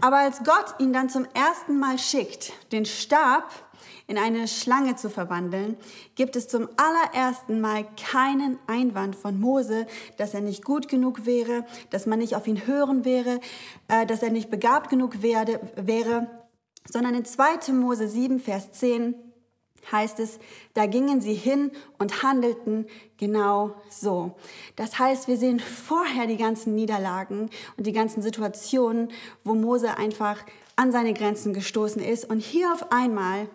Aber 0.00 0.18
als 0.18 0.38
Gott 0.44 0.74
ihn 0.78 0.92
dann 0.92 1.08
zum 1.08 1.26
ersten 1.34 1.78
Mal 1.78 1.98
schickt, 1.98 2.52
den 2.72 2.84
Stab 2.84 3.50
in 4.06 4.18
eine 4.18 4.48
Schlange 4.48 4.96
zu 4.96 5.08
verwandeln, 5.08 5.76
gibt 6.14 6.36
es 6.36 6.48
zum 6.48 6.68
allerersten 6.76 7.60
Mal 7.60 7.86
keinen 7.96 8.58
Einwand 8.66 9.16
von 9.16 9.40
Mose, 9.40 9.86
dass 10.18 10.34
er 10.34 10.40
nicht 10.40 10.64
gut 10.64 10.88
genug 10.88 11.26
wäre, 11.26 11.64
dass 11.90 12.06
man 12.06 12.18
nicht 12.18 12.36
auf 12.36 12.46
ihn 12.46 12.66
hören 12.66 13.04
wäre, 13.04 13.40
äh, 13.88 14.04
dass 14.06 14.22
er 14.22 14.30
nicht 14.30 14.50
begabt 14.50 14.90
genug 14.90 15.22
werde, 15.22 15.60
wäre, 15.76 16.28
sondern 16.88 17.14
in 17.14 17.24
2. 17.24 17.72
Mose 17.72 18.08
7, 18.08 18.40
Vers 18.40 18.72
10 18.72 19.14
heißt 19.90 20.20
es, 20.20 20.38
da 20.74 20.86
gingen 20.86 21.20
sie 21.20 21.34
hin 21.34 21.70
und 21.98 22.22
handelten 22.22 22.86
genau 23.16 23.74
so. 23.90 24.34
Das 24.76 24.98
heißt, 24.98 25.28
wir 25.28 25.36
sehen 25.36 25.60
vorher 25.60 26.26
die 26.26 26.36
ganzen 26.36 26.74
Niederlagen 26.74 27.50
und 27.76 27.86
die 27.86 27.92
ganzen 27.92 28.22
Situationen, 28.22 29.12
wo 29.44 29.54
Mose 29.54 29.96
einfach 29.96 30.44
an 30.76 30.90
seine 30.90 31.14
Grenzen 31.14 31.52
gestoßen 31.52 32.02
ist. 32.02 32.24
Und 32.28 32.40
hier 32.40 32.72
auf 32.72 32.90
einmal 32.90 33.48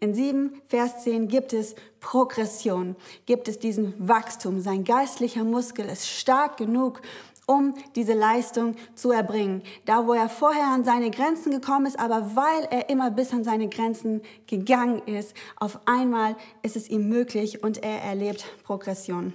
in 0.00 0.14
7, 0.14 0.60
Vers 0.66 1.04
10 1.04 1.28
gibt 1.28 1.52
es 1.52 1.74
Progression, 2.00 2.96
gibt 3.24 3.48
es 3.48 3.58
diesen 3.58 3.94
Wachstum. 4.08 4.60
Sein 4.60 4.84
geistlicher 4.84 5.44
Muskel 5.44 5.86
ist 5.86 6.06
stark 6.06 6.58
genug, 6.58 7.00
um 7.46 7.74
diese 7.94 8.12
Leistung 8.12 8.74
zu 8.94 9.12
erbringen. 9.12 9.62
Da, 9.84 10.06
wo 10.06 10.12
er 10.12 10.28
vorher 10.28 10.66
an 10.66 10.84
seine 10.84 11.10
Grenzen 11.10 11.52
gekommen 11.52 11.86
ist, 11.86 11.98
aber 11.98 12.36
weil 12.36 12.64
er 12.70 12.90
immer 12.90 13.10
bis 13.10 13.32
an 13.32 13.44
seine 13.44 13.68
Grenzen 13.68 14.20
gegangen 14.46 15.00
ist, 15.06 15.34
auf 15.56 15.80
einmal 15.86 16.36
ist 16.62 16.76
es 16.76 16.88
ihm 16.88 17.08
möglich 17.08 17.62
und 17.62 17.82
er 17.82 18.02
erlebt 18.02 18.44
Progression. 18.64 19.32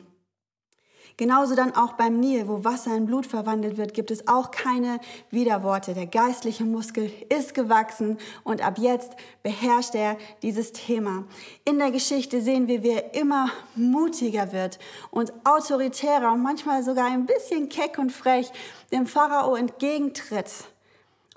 Genauso 1.21 1.53
dann 1.53 1.75
auch 1.75 1.93
beim 1.93 2.19
Nil, 2.19 2.47
wo 2.47 2.63
Wasser 2.63 2.95
in 2.95 3.05
Blut 3.05 3.27
verwandelt 3.27 3.77
wird, 3.77 3.93
gibt 3.93 4.09
es 4.09 4.27
auch 4.27 4.49
keine 4.49 4.99
Widerworte. 5.29 5.93
Der 5.93 6.07
geistliche 6.07 6.63
Muskel 6.63 7.13
ist 7.29 7.53
gewachsen 7.53 8.17
und 8.43 8.65
ab 8.65 8.79
jetzt 8.79 9.11
beherrscht 9.43 9.93
er 9.93 10.17
dieses 10.41 10.71
Thema. 10.71 11.25
In 11.63 11.77
der 11.77 11.91
Geschichte 11.91 12.41
sehen 12.41 12.67
wir, 12.67 12.81
wie 12.81 12.93
er 12.93 13.13
immer 13.13 13.51
mutiger 13.75 14.51
wird 14.51 14.79
und 15.11 15.31
autoritärer 15.43 16.33
und 16.33 16.41
manchmal 16.41 16.81
sogar 16.81 17.05
ein 17.05 17.27
bisschen 17.27 17.69
keck 17.69 17.99
und 17.99 18.11
frech 18.11 18.51
dem 18.91 19.05
Pharao 19.05 19.53
entgegentritt 19.53 20.51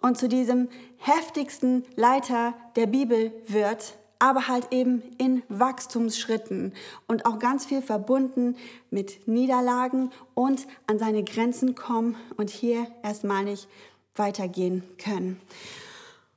und 0.00 0.17
zu 0.17 0.31
diesem 0.31 0.71
heftigsten 0.97 1.85
Leiter 1.95 2.55
der 2.76 2.87
Bibel 2.87 3.35
wird, 3.49 3.99
aber 4.18 4.49
halt 4.49 4.73
eben 4.73 5.02
in 5.18 5.42
Wachstumsschritten 5.49 6.73
und 7.06 7.26
auch 7.26 7.38
ganz 7.38 7.66
viel 7.66 7.83
verbunden 7.83 8.56
mit 8.90 9.26
Niederlagen 9.28 10.11
und 10.35 10.66
an 10.87 10.99
seine 10.99 11.25
Grenzen 11.25 11.75
kommen 11.75 12.16
und 12.37 12.50
hier 12.50 12.87
erstmal 13.02 13.44
nicht 13.44 13.68
weitergehen 14.14 14.83
können. 15.02 15.40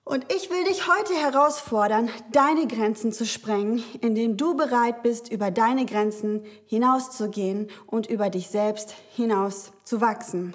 Und 0.03 0.25
ich 0.33 0.49
will 0.49 0.63
dich 0.63 0.87
heute 0.87 1.13
herausfordern, 1.15 2.09
deine 2.31 2.65
Grenzen 2.65 3.11
zu 3.11 3.25
sprengen, 3.25 3.83
indem 3.99 4.37
du 4.37 4.55
bereit 4.55 5.03
bist, 5.03 5.29
über 5.29 5.51
deine 5.51 5.85
Grenzen 5.85 6.45
hinauszugehen 6.65 7.69
und 7.87 8.07
über 8.07 8.29
dich 8.29 8.47
selbst 8.47 8.95
hinaus 9.15 9.73
zu 9.83 9.99
wachsen. 9.99 10.53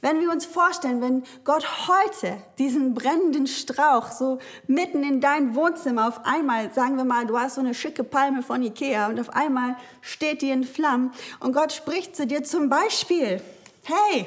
Wenn 0.00 0.20
wir 0.20 0.30
uns 0.30 0.44
vorstellen, 0.44 1.00
wenn 1.00 1.24
Gott 1.44 1.88
heute 1.88 2.36
diesen 2.58 2.94
brennenden 2.94 3.46
Strauch 3.46 4.10
so 4.10 4.38
mitten 4.66 5.02
in 5.02 5.20
dein 5.20 5.54
Wohnzimmer 5.54 6.08
auf 6.08 6.24
einmal, 6.24 6.72
sagen 6.72 6.96
wir 6.96 7.04
mal, 7.04 7.26
du 7.26 7.38
hast 7.38 7.54
so 7.54 7.60
eine 7.60 7.74
schicke 7.74 8.04
Palme 8.04 8.42
von 8.42 8.62
Ikea 8.62 9.08
und 9.08 9.18
auf 9.18 9.30
einmal 9.30 9.76
steht 10.02 10.42
die 10.42 10.50
in 10.50 10.64
Flammen 10.64 11.12
und 11.40 11.52
Gott 11.52 11.72
spricht 11.72 12.14
zu 12.14 12.26
dir 12.26 12.44
zum 12.44 12.68
Beispiel, 12.68 13.40
hey, 13.84 14.26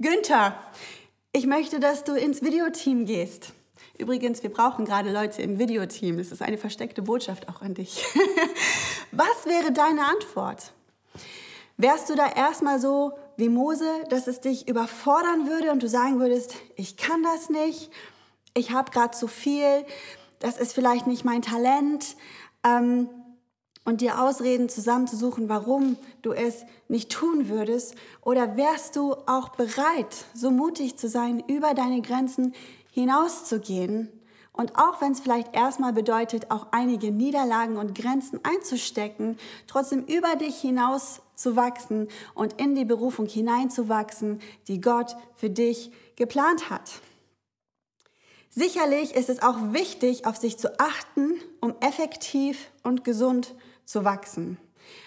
Günther, 0.00 0.56
ich 1.32 1.46
möchte, 1.46 1.78
dass 1.80 2.04
du 2.04 2.14
ins 2.14 2.42
Videoteam 2.42 3.06
gehst. 3.06 3.52
Übrigens, 3.98 4.42
wir 4.42 4.50
brauchen 4.50 4.84
gerade 4.84 5.12
Leute 5.12 5.42
im 5.42 5.58
Videoteam. 5.58 6.18
Das 6.18 6.32
ist 6.32 6.42
eine 6.42 6.58
versteckte 6.58 7.02
Botschaft 7.02 7.48
auch 7.48 7.62
an 7.62 7.74
dich. 7.74 8.04
Was 9.12 9.46
wäre 9.46 9.70
deine 9.70 10.04
Antwort? 10.06 10.72
Wärst 11.76 12.10
du 12.10 12.16
da 12.16 12.26
erstmal 12.26 12.80
so 12.80 13.12
wie 13.36 13.48
Mose, 13.48 13.88
dass 14.08 14.26
es 14.26 14.40
dich 14.40 14.68
überfordern 14.68 15.48
würde 15.48 15.70
und 15.72 15.82
du 15.82 15.88
sagen 15.88 16.20
würdest, 16.20 16.54
ich 16.76 16.96
kann 16.96 17.22
das 17.22 17.50
nicht, 17.50 17.90
ich 18.54 18.72
habe 18.72 18.90
gerade 18.90 19.16
zu 19.16 19.26
viel, 19.26 19.84
das 20.38 20.58
ist 20.58 20.74
vielleicht 20.74 21.06
nicht 21.06 21.24
mein 21.24 21.42
Talent 21.42 22.16
ähm, 22.64 23.08
und 23.84 24.00
dir 24.00 24.20
Ausreden 24.20 24.68
zusammenzusuchen, 24.68 25.48
warum 25.48 25.96
du 26.22 26.32
es 26.32 26.64
nicht 26.88 27.10
tun 27.10 27.48
würdest? 27.48 27.94
Oder 28.20 28.56
wärst 28.56 28.96
du 28.96 29.14
auch 29.26 29.50
bereit, 29.50 30.26
so 30.34 30.50
mutig 30.50 30.96
zu 30.96 31.08
sein, 31.08 31.42
über 31.48 31.74
deine 31.74 32.00
Grenzen 32.02 32.54
hinauszugehen? 32.90 34.08
Und 34.52 34.76
auch 34.76 35.00
wenn 35.00 35.12
es 35.12 35.20
vielleicht 35.20 35.56
erstmal 35.56 35.94
bedeutet, 35.94 36.50
auch 36.50 36.68
einige 36.72 37.10
Niederlagen 37.10 37.78
und 37.78 37.94
Grenzen 37.94 38.40
einzustecken, 38.42 39.38
trotzdem 39.66 40.04
über 40.04 40.36
dich 40.36 40.60
hinaus 40.60 41.21
zu 41.34 41.56
wachsen 41.56 42.08
und 42.34 42.60
in 42.60 42.74
die 42.74 42.84
Berufung 42.84 43.26
hineinzuwachsen, 43.26 44.40
die 44.68 44.80
Gott 44.80 45.16
für 45.34 45.50
dich 45.50 45.90
geplant 46.16 46.70
hat. 46.70 47.00
Sicherlich 48.50 49.14
ist 49.14 49.30
es 49.30 49.42
auch 49.42 49.72
wichtig, 49.72 50.26
auf 50.26 50.36
sich 50.36 50.58
zu 50.58 50.78
achten, 50.78 51.40
um 51.60 51.74
effektiv 51.80 52.70
und 52.82 53.02
gesund 53.02 53.54
zu 53.86 54.04
wachsen. 54.04 54.58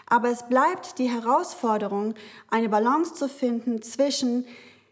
Aber 0.08 0.30
es 0.30 0.48
bleibt 0.48 0.98
die 0.98 1.10
Herausforderung, 1.10 2.16
eine 2.50 2.70
Balance 2.70 3.14
zu 3.14 3.30
finden 3.30 3.82
zwischen 3.84 4.46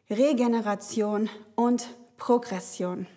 Regeneration 0.09 1.29
und 1.55 1.87
Progression. 2.17 3.07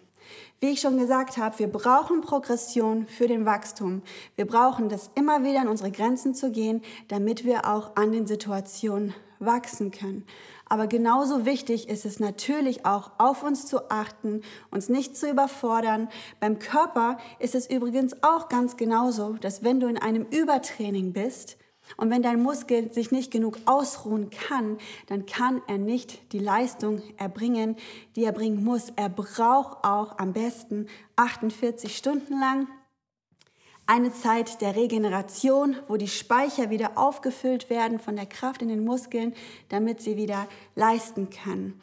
Wie 0.59 0.71
ich 0.71 0.81
schon 0.81 0.97
gesagt 0.97 1.37
habe, 1.37 1.59
wir 1.59 1.69
brauchen 1.69 2.23
Progression 2.23 3.07
für 3.07 3.29
den 3.29 3.45
Wachstum. 3.45 4.01
Wir 4.37 4.47
brauchen 4.47 4.89
das 4.89 5.11
immer 5.15 5.45
wieder 5.45 5.61
an 5.61 5.69
unsere 5.69 5.91
Grenzen 5.91 6.35
zu 6.35 6.51
gehen, 6.51 6.81
damit 7.09 7.45
wir 7.45 7.69
auch 7.69 7.95
an 7.97 8.11
den 8.11 8.27
Situationen 8.27 9.15
wachsen 9.39 9.91
können. 9.91 10.25
Aber 10.65 10.87
genauso 10.87 11.45
wichtig 11.45 11.91
ist 11.91 12.07
es 12.07 12.21
natürlich 12.21 12.87
auch, 12.87 13.11
auf 13.19 13.43
uns 13.43 13.67
zu 13.67 13.91
achten, 13.91 14.41
uns 14.71 14.89
nicht 14.89 15.15
zu 15.15 15.31
überfordern. 15.31 16.09
Beim 16.41 16.59
Körper 16.59 17.19
ist 17.39 17.55
es 17.55 17.69
übrigens 17.69 18.23
auch 18.23 18.49
ganz 18.49 18.79
genauso, 18.79 19.35
dass 19.35 19.63
wenn 19.63 19.79
du 19.79 19.89
in 19.89 19.99
einem 19.99 20.23
Übertraining 20.23 21.13
bist, 21.13 21.59
und 21.97 22.11
wenn 22.11 22.23
dein 22.23 22.43
Muskel 22.43 22.93
sich 22.93 23.11
nicht 23.11 23.31
genug 23.31 23.59
ausruhen 23.65 24.31
kann, 24.31 24.79
dann 25.07 25.25
kann 25.25 25.63
er 25.67 25.79
nicht 25.79 26.33
die 26.33 26.39
Leistung 26.39 27.03
erbringen, 27.17 27.77
die 28.17 28.25
er 28.25 28.33
bringen 28.33 28.65
muss. 28.65 28.93
Er 28.97 29.09
braucht 29.09 29.85
auch 29.85 30.19
am 30.19 30.33
besten 30.33 30.89
48 31.17 31.97
Stunden 31.97 32.39
lang 32.39 32.69
eine 33.87 34.13
Zeit 34.13 34.61
der 34.61 34.75
Regeneration, 34.75 35.77
wo 35.87 35.97
die 35.97 36.09
Speicher 36.09 36.71
wieder 36.71 36.99
aufgefüllt 36.99 37.71
werden 37.71 38.01
von 38.01 38.17
der 38.17 38.27
Kraft 38.27 38.63
in 38.63 38.69
den 38.69 38.85
Muskeln, 38.85 39.33
damit 39.69 40.01
sie 40.01 40.17
wieder 40.17 40.49
leisten 40.75 41.31
können. 41.31 41.81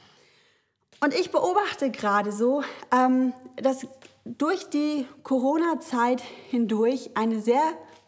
Und 0.99 1.13
ich 1.13 1.31
beobachte 1.31 1.91
gerade 1.91 2.31
so, 2.31 2.63
ähm, 2.91 3.33
dass 3.55 3.87
durch 4.25 4.69
die 4.69 5.05
Corona-Zeit 5.23 6.21
hindurch 6.49 7.11
eine 7.15 7.41
sehr 7.41 7.61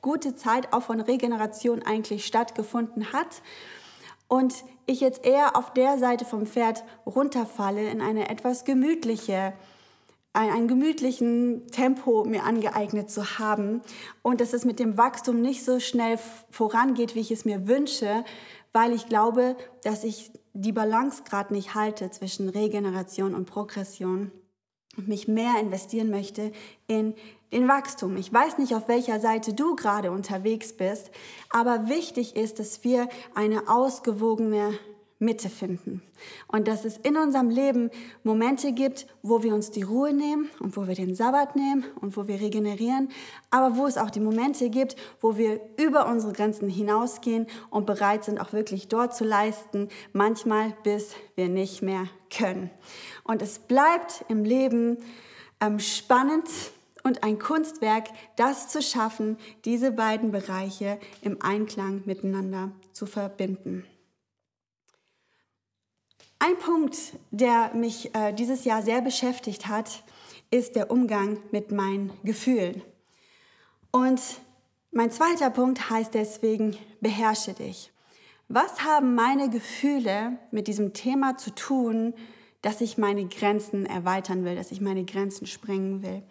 gute 0.06 0.36
Zeit 0.36 0.72
auch 0.72 0.84
von 0.84 1.02
Regeneration 1.02 1.82
eigentlich 1.82 2.28
stattgefunden 2.28 3.12
hat 3.12 3.42
und 4.28 4.54
ich 4.86 5.02
jetzt 5.02 5.26
eher 5.26 5.56
auf 5.56 5.74
der 5.74 5.98
Seite 5.98 6.26
vom 6.26 6.46
Pferd 6.46 6.84
runterfalle 7.08 7.90
in 7.90 8.02
eine 8.02 8.30
etwas 8.30 8.66
gemütliche 8.66 9.54
ein, 10.34 10.68
gemütlichen 10.68 11.66
Tempo 11.72 12.24
mir 12.24 12.44
angeeignet 12.44 13.10
zu 13.10 13.40
haben 13.40 13.82
und 14.22 14.42
dass 14.42 14.54
es 14.54 14.64
mit 14.64 14.80
dem 14.80 14.96
Wachstum 14.96 15.42
nicht 15.42 15.66
so 15.66 15.80
schnell 15.80 16.20
vorangeht, 16.52 17.16
wie 17.16 17.22
ich 17.22 17.32
es 17.32 17.46
mir 17.46 17.68
wünsche, 17.68 18.24
weil 18.74 18.94
ich 18.94 19.08
glaube, 19.08 19.56
dass 19.82 20.04
ich 20.04 20.32
die 20.54 20.74
Balance 20.74 21.24
gerade 21.24 21.52
nicht 21.52 21.74
halte 21.74 22.12
zwischen 22.12 22.50
Regeneration 22.50 23.34
und 23.34 23.46
Progression 23.46 24.32
und 24.98 25.08
mich 25.08 25.28
mehr 25.28 25.60
investieren 25.60 26.12
möchte 26.12 26.52
in 26.86 27.16
den 27.52 27.68
Wachstum. 27.68 28.18
Ich 28.18 28.32
weiß 28.32 28.58
nicht, 28.58 28.76
auf 28.76 28.88
welcher 28.88 29.20
Seite 29.20 29.54
du 29.54 29.76
gerade 29.76 30.12
unterwegs 30.12 30.74
bist, 30.74 31.12
aber 31.50 31.88
wichtig 31.88 32.36
ist, 32.36 32.60
dass 32.60 32.84
wir 32.84 33.08
eine 33.34 33.70
ausgewogene 33.70 34.78
Mitte 35.18 35.50
finden. 35.50 36.02
Und 36.48 36.68
dass 36.68 36.84
es 36.84 36.98
in 36.98 37.16
unserem 37.16 37.50
Leben 37.50 37.90
Momente 38.24 38.74
gibt, 38.74 39.08
wo 39.24 39.44
wir 39.44 39.54
uns 39.54 39.72
die 39.72 39.82
Ruhe 39.82 40.14
nehmen 40.14 40.50
und 40.60 40.76
wo 40.76 40.88
wir 40.88 40.96
den 40.96 41.16
Sabbat 41.16 41.56
nehmen 41.56 41.86
und 42.02 42.18
wo 42.18 42.28
wir 42.28 42.40
regenerieren, 42.42 43.10
aber 43.50 43.78
wo 43.78 43.88
es 43.88 43.98
auch 43.98 44.10
die 44.10 44.20
Momente 44.20 44.70
gibt, 44.70 44.98
wo 45.22 45.38
wir 45.38 45.62
über 45.78 46.08
unsere 46.08 46.34
Grenzen 46.34 46.68
hinausgehen 46.68 47.48
und 47.70 47.86
bereit 47.86 48.26
sind, 48.26 48.40
auch 48.40 48.52
wirklich 48.52 48.90
dort 48.90 49.16
zu 49.16 49.24
leisten, 49.24 49.88
manchmal 50.12 50.76
bis 50.84 51.16
wir 51.36 51.48
nicht 51.48 51.82
mehr 51.82 52.08
können. 52.30 52.70
Und 53.24 53.42
es 53.42 53.60
bleibt 53.60 54.26
im 54.28 54.44
Leben 54.44 54.98
ähm, 55.62 55.80
spannend 55.80 56.50
und 57.06 57.24
ein 57.24 57.38
Kunstwerk, 57.38 58.08
das 58.36 58.68
zu 58.68 58.82
schaffen, 58.82 59.38
diese 59.64 59.92
beiden 59.92 60.32
Bereiche 60.32 61.00
im 61.22 61.40
Einklang 61.40 62.02
miteinander 62.06 62.72
zu 62.94 63.06
verbinden. 63.06 63.86
Ein 66.40 66.58
Punkt, 66.58 66.98
der 67.30 67.74
mich 67.76 68.14
äh, 68.16 68.34
dieses 68.34 68.66
Jahr 68.66 68.82
sehr 68.82 69.02
beschäftigt 69.02 69.68
hat, 69.68 70.04
ist 70.50 70.76
der 70.76 70.90
Umgang 70.90 71.38
mit 71.52 71.72
meinen 71.72 72.12
Gefühlen. 72.24 72.82
Und 73.92 74.20
mein 74.92 75.12
zweiter 75.12 75.52
Punkt 75.52 75.92
heißt 75.92 76.14
deswegen, 76.14 76.76
beherrsche 77.02 77.54
dich. 77.54 77.92
Was 78.48 78.84
haben 78.84 79.14
meine 79.14 79.50
Gefühle 79.50 80.40
mit 80.50 80.68
diesem 80.68 80.94
Thema 80.94 81.38
zu 81.38 81.54
tun, 81.54 82.16
dass 82.64 82.82
ich 82.82 82.98
meine 82.98 83.28
Grenzen 83.28 83.86
erweitern 83.86 84.44
will, 84.44 84.56
dass 84.56 84.72
ich 84.72 84.82
meine 84.82 85.06
Grenzen 85.06 85.46
sprengen 85.46 86.02
will? 86.02 86.24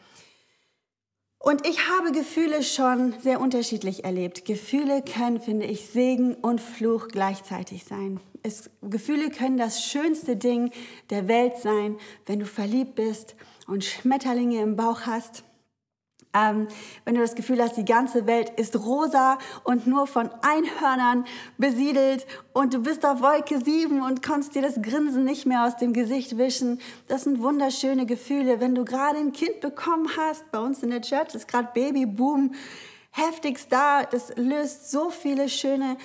Und 1.45 1.67
ich 1.67 1.91
habe 1.91 2.13
Gefühle 2.13 2.63
schon 2.63 3.15
sehr 3.21 3.41
unterschiedlich 3.41 4.05
erlebt. 4.05 4.45
Gefühle 4.45 5.03
können, 5.03 5.41
finde 5.41 5.67
ich, 5.67 5.87
Segen 5.87 6.35
und 6.35 6.61
Fluch 6.61 7.09
gleichzeitig 7.09 7.85
sein 7.85 8.21
es, 8.45 8.71
Gefühle 8.83 9.31
können 9.31 9.57
das 9.57 9.83
schönste 9.83 10.37
Ding 10.37 10.71
der 11.11 11.27
Welt 11.27 11.57
sein, 11.57 11.97
wenn 12.27 12.39
du 12.39 12.47
verliebt 12.47 12.95
bist 12.95 13.35
und 13.67 13.83
Schmetterlinge 13.83 14.61
im 14.63 14.77
Bauch 14.77 15.03
hast. 15.07 15.45
Ähm, 16.35 16.69
wenn 17.05 17.15
du 17.15 17.21
das 17.21 17.35
Gefühl 17.35 17.63
hast, 17.63 17.77
die 17.77 17.85
ganze 17.85 18.27
Welt 18.27 18.51
ist 18.57 18.77
rosa 18.77 19.39
und 19.63 19.87
nur 19.87 20.07
von 20.07 20.31
Einhörnern 20.43 21.25
besiedelt 21.59 22.27
und 22.53 22.75
du 22.75 22.81
bist 22.81 23.07
auf 23.07 23.21
Wolke 23.21 23.59
7 23.59 24.03
und 24.03 24.23
kannst 24.23 24.55
dir 24.55 24.63
das 24.63 24.83
Grinsen 24.83 25.25
nicht 25.25 25.47
mehr 25.47 25.65
aus 25.65 25.77
dem 25.77 25.93
Gesicht 25.93 26.37
wischen. 26.37 26.81
Das 27.09 27.25
sind 27.25 27.41
wunderschöne 27.41 28.07
Gefühle. 28.07 28.61
Wenn 28.61 28.75
du 28.75 28.85
gerade 28.85 29.19
ein 29.19 29.33
Kind 29.33 29.61
bekommen 29.61 30.09
hast, 30.17 30.51
bei 30.51 30.59
uns 30.59 30.83
in 30.83 30.91
der 30.91 31.03
Church 31.03 31.35
ist 31.35 31.47
gerade 31.47 31.69
Babyboom 31.73 32.53
heftigst 33.13 33.71
da. 33.71 34.03
Das 34.03 34.33
löst 34.37 34.91
so 34.91 35.11
viele 35.11 35.49
schöne 35.49 35.97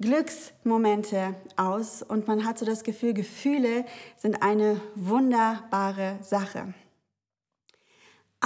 Glücksmomente 0.00 1.34
aus 1.56 2.02
und 2.02 2.28
man 2.28 2.44
hat 2.44 2.58
so 2.58 2.66
das 2.66 2.84
Gefühl, 2.84 3.14
Gefühle 3.14 3.86
sind 4.16 4.42
eine 4.42 4.80
wunderbare 4.94 6.18
Sache. 6.20 6.74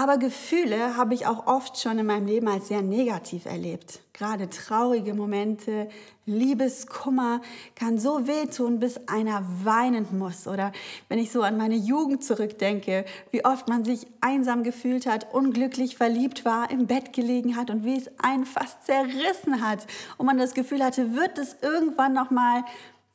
Aber 0.00 0.16
Gefühle 0.16 0.96
habe 0.96 1.12
ich 1.12 1.26
auch 1.26 1.46
oft 1.46 1.78
schon 1.78 1.98
in 1.98 2.06
meinem 2.06 2.24
Leben 2.24 2.48
als 2.48 2.68
sehr 2.68 2.80
negativ 2.80 3.44
erlebt. 3.44 4.00
Gerade 4.14 4.48
traurige 4.48 5.12
Momente, 5.12 5.90
Liebeskummer 6.24 7.42
kann 7.74 7.98
so 7.98 8.26
wehtun, 8.26 8.78
bis 8.78 8.98
einer 9.08 9.44
weinen 9.62 10.06
muss. 10.18 10.48
Oder 10.48 10.72
wenn 11.10 11.18
ich 11.18 11.30
so 11.30 11.42
an 11.42 11.58
meine 11.58 11.74
Jugend 11.74 12.24
zurückdenke, 12.24 13.04
wie 13.30 13.44
oft 13.44 13.68
man 13.68 13.84
sich 13.84 14.06
einsam 14.22 14.62
gefühlt 14.62 15.04
hat, 15.04 15.34
unglücklich 15.34 15.98
verliebt 15.98 16.46
war, 16.46 16.70
im 16.70 16.86
Bett 16.86 17.12
gelegen 17.12 17.54
hat 17.54 17.68
und 17.68 17.84
wie 17.84 17.98
es 17.98 18.10
einen 18.22 18.46
fast 18.46 18.86
zerrissen 18.86 19.60
hat 19.60 19.86
und 20.16 20.24
man 20.24 20.38
das 20.38 20.54
Gefühl 20.54 20.82
hatte, 20.82 21.14
wird 21.14 21.36
es 21.36 21.58
irgendwann 21.60 22.14
noch 22.14 22.30
mal 22.30 22.64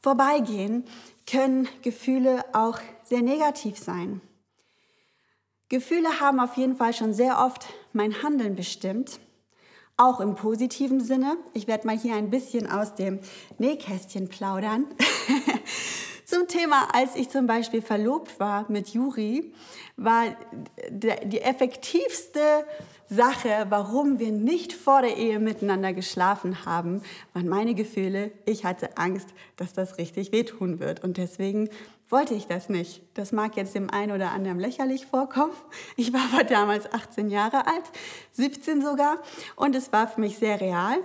vorbeigehen, 0.01 0.84
können 1.25 1.68
Gefühle 1.82 2.46
auch 2.54 2.77
sehr 3.06 3.24
negativ 3.24 3.80
sein. 3.80 4.22
Gefühle 5.75 6.22
haben 6.22 6.39
auf 6.39 6.55
jeden 6.55 6.77
Fall 6.77 6.94
schon 6.94 7.13
sehr 7.13 7.44
oft 7.46 7.67
mein 7.91 8.24
Handeln 8.24 8.55
bestimmt, 8.55 9.20
auch 9.98 10.22
im 10.22 10.36
positiven 10.36 11.01
Sinne. 11.01 11.36
Ich 11.53 11.67
werde 11.67 11.86
mal 11.86 11.98
hier 11.98 12.15
ein 12.15 12.29
bisschen 12.29 12.72
aus 12.72 12.96
dem 12.96 13.20
Nähkästchen 13.58 14.29
plaudern. 14.29 14.86
Zum 16.25 16.48
Thema, 16.48 16.88
als 16.94 17.17
ich 17.17 17.29
zum 17.29 17.46
Beispiel 17.46 17.82
verlobt 17.82 18.39
war 18.39 18.65
mit 18.72 18.94
Juri, 18.94 19.53
war 19.98 20.24
die 20.89 21.41
effektivste 21.41 22.39
Sache, 23.10 23.67
warum 23.67 24.17
wir 24.17 24.32
nicht 24.32 24.72
vor 24.72 25.01
der 25.01 25.17
Ehe 25.17 25.39
miteinander 25.39 25.91
geschlafen 25.91 26.65
haben, 26.65 27.01
waren 27.34 27.50
meine 27.50 27.75
Gefühle. 27.75 28.32
Ich 28.46 28.63
hatte 28.63 28.98
Angst, 28.98 29.27
dass 29.58 29.74
das 29.74 29.98
richtig 29.98 30.32
wehtun 30.32 30.79
wird. 30.79 31.03
Und 31.03 31.17
deswegen 31.17 31.70
wollte 32.09 32.33
ich 32.33 32.47
das 32.47 32.69
nicht. 32.69 33.01
Das 33.13 33.31
mag 33.31 33.57
jetzt 33.57 33.75
dem 33.75 33.89
einen 33.89 34.12
oder 34.12 34.31
anderen 34.31 34.59
lächerlich 34.59 35.05
vorkommen. 35.05 35.53
Ich 35.95 36.13
war 36.13 36.21
aber 36.33 36.43
damals 36.43 36.91
18 36.91 37.29
Jahre 37.29 37.67
alt, 37.67 37.83
17 38.33 38.81
sogar. 38.81 39.21
Und 39.55 39.75
es 39.75 39.91
war 39.91 40.07
für 40.07 40.21
mich 40.21 40.38
sehr 40.38 40.62
real, 40.62 40.97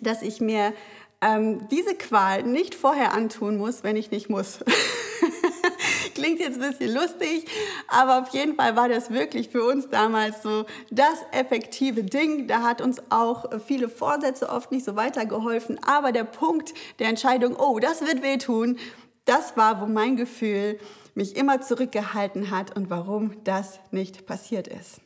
dass 0.00 0.22
ich 0.22 0.40
mir 0.40 0.72
ähm, 1.20 1.66
diese 1.70 1.94
Qual 1.94 2.42
nicht 2.42 2.74
vorher 2.74 3.14
antun 3.14 3.56
muss, 3.56 3.84
wenn 3.84 3.96
ich 3.96 4.10
nicht 4.10 4.28
muss. 4.28 4.58
Klingt 6.14 6.40
jetzt 6.40 6.60
ein 6.60 6.70
bisschen 6.70 6.92
lustig, 6.92 7.46
aber 7.88 8.20
auf 8.20 8.28
jeden 8.34 8.56
Fall 8.56 8.76
war 8.76 8.88
das 8.88 9.10
wirklich 9.10 9.48
für 9.48 9.64
uns 9.64 9.88
damals 9.88 10.42
so 10.42 10.66
das 10.90 11.18
effektive 11.32 12.04
Ding. 12.04 12.48
Da 12.48 12.62
hat 12.62 12.80
uns 12.80 13.00
auch 13.10 13.46
viele 13.66 13.88
Vorsätze 13.88 14.48
oft 14.48 14.72
nicht 14.72 14.84
so 14.84 14.94
weitergeholfen. 14.96 15.80
Aber 15.84 16.12
der 16.12 16.24
Punkt 16.24 16.74
der 16.98 17.08
Entscheidung, 17.08 17.56
oh, 17.56 17.78
das 17.78 18.02
wird 18.02 18.22
wehtun, 18.22 18.78
das 19.24 19.56
war, 19.56 19.80
wo 19.80 19.86
mein 19.86 20.16
Gefühl 20.16 20.78
mich 21.14 21.36
immer 21.36 21.60
zurückgehalten 21.60 22.50
hat 22.50 22.76
und 22.76 22.90
warum 22.90 23.42
das 23.44 23.80
nicht 23.90 24.26
passiert 24.26 24.68
ist. 24.68 25.00